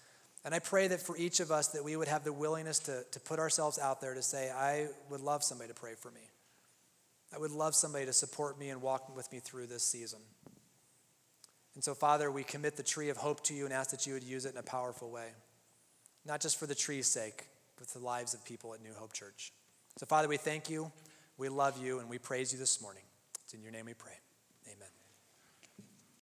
And 0.44 0.54
I 0.54 0.58
pray 0.58 0.88
that 0.88 1.00
for 1.00 1.16
each 1.16 1.40
of 1.40 1.50
us 1.50 1.68
that 1.68 1.84
we 1.84 1.96
would 1.96 2.08
have 2.08 2.24
the 2.24 2.32
willingness 2.32 2.78
to, 2.80 3.04
to 3.12 3.20
put 3.20 3.38
ourselves 3.38 3.78
out 3.78 4.00
there 4.00 4.14
to 4.14 4.22
say, 4.22 4.50
I 4.50 4.88
would 5.08 5.20
love 5.20 5.42
somebody 5.42 5.68
to 5.68 5.74
pray 5.74 5.94
for 5.94 6.10
me. 6.10 6.20
I 7.34 7.38
would 7.38 7.50
love 7.50 7.74
somebody 7.74 8.04
to 8.06 8.12
support 8.12 8.58
me 8.58 8.68
and 8.68 8.82
walk 8.82 9.14
with 9.16 9.30
me 9.32 9.40
through 9.40 9.66
this 9.66 9.84
season. 9.84 10.20
And 11.74 11.82
so, 11.82 11.94
Father, 11.94 12.30
we 12.30 12.44
commit 12.44 12.76
the 12.76 12.82
tree 12.82 13.08
of 13.08 13.16
hope 13.16 13.42
to 13.44 13.54
you 13.54 13.64
and 13.64 13.72
ask 13.72 13.90
that 13.90 14.06
you 14.06 14.12
would 14.12 14.22
use 14.22 14.44
it 14.44 14.52
in 14.52 14.58
a 14.58 14.62
powerful 14.62 15.10
way, 15.10 15.28
not 16.24 16.40
just 16.40 16.58
for 16.58 16.66
the 16.66 16.74
tree's 16.74 17.08
sake, 17.08 17.46
but 17.76 17.88
for 17.88 17.98
the 17.98 18.04
lives 18.04 18.34
of 18.34 18.44
people 18.44 18.74
at 18.74 18.82
New 18.82 18.92
Hope 18.94 19.12
Church. 19.12 19.52
So, 19.96 20.06
Father, 20.06 20.26
we 20.26 20.36
thank 20.36 20.68
you, 20.68 20.90
we 21.38 21.48
love 21.48 21.82
you, 21.82 22.00
and 22.00 22.08
we 22.08 22.18
praise 22.18 22.52
you 22.52 22.58
this 22.58 22.82
morning. 22.82 23.04
It's 23.44 23.54
in 23.54 23.62
your 23.62 23.70
name 23.70 23.86
we 23.86 23.94
pray. 23.94 24.23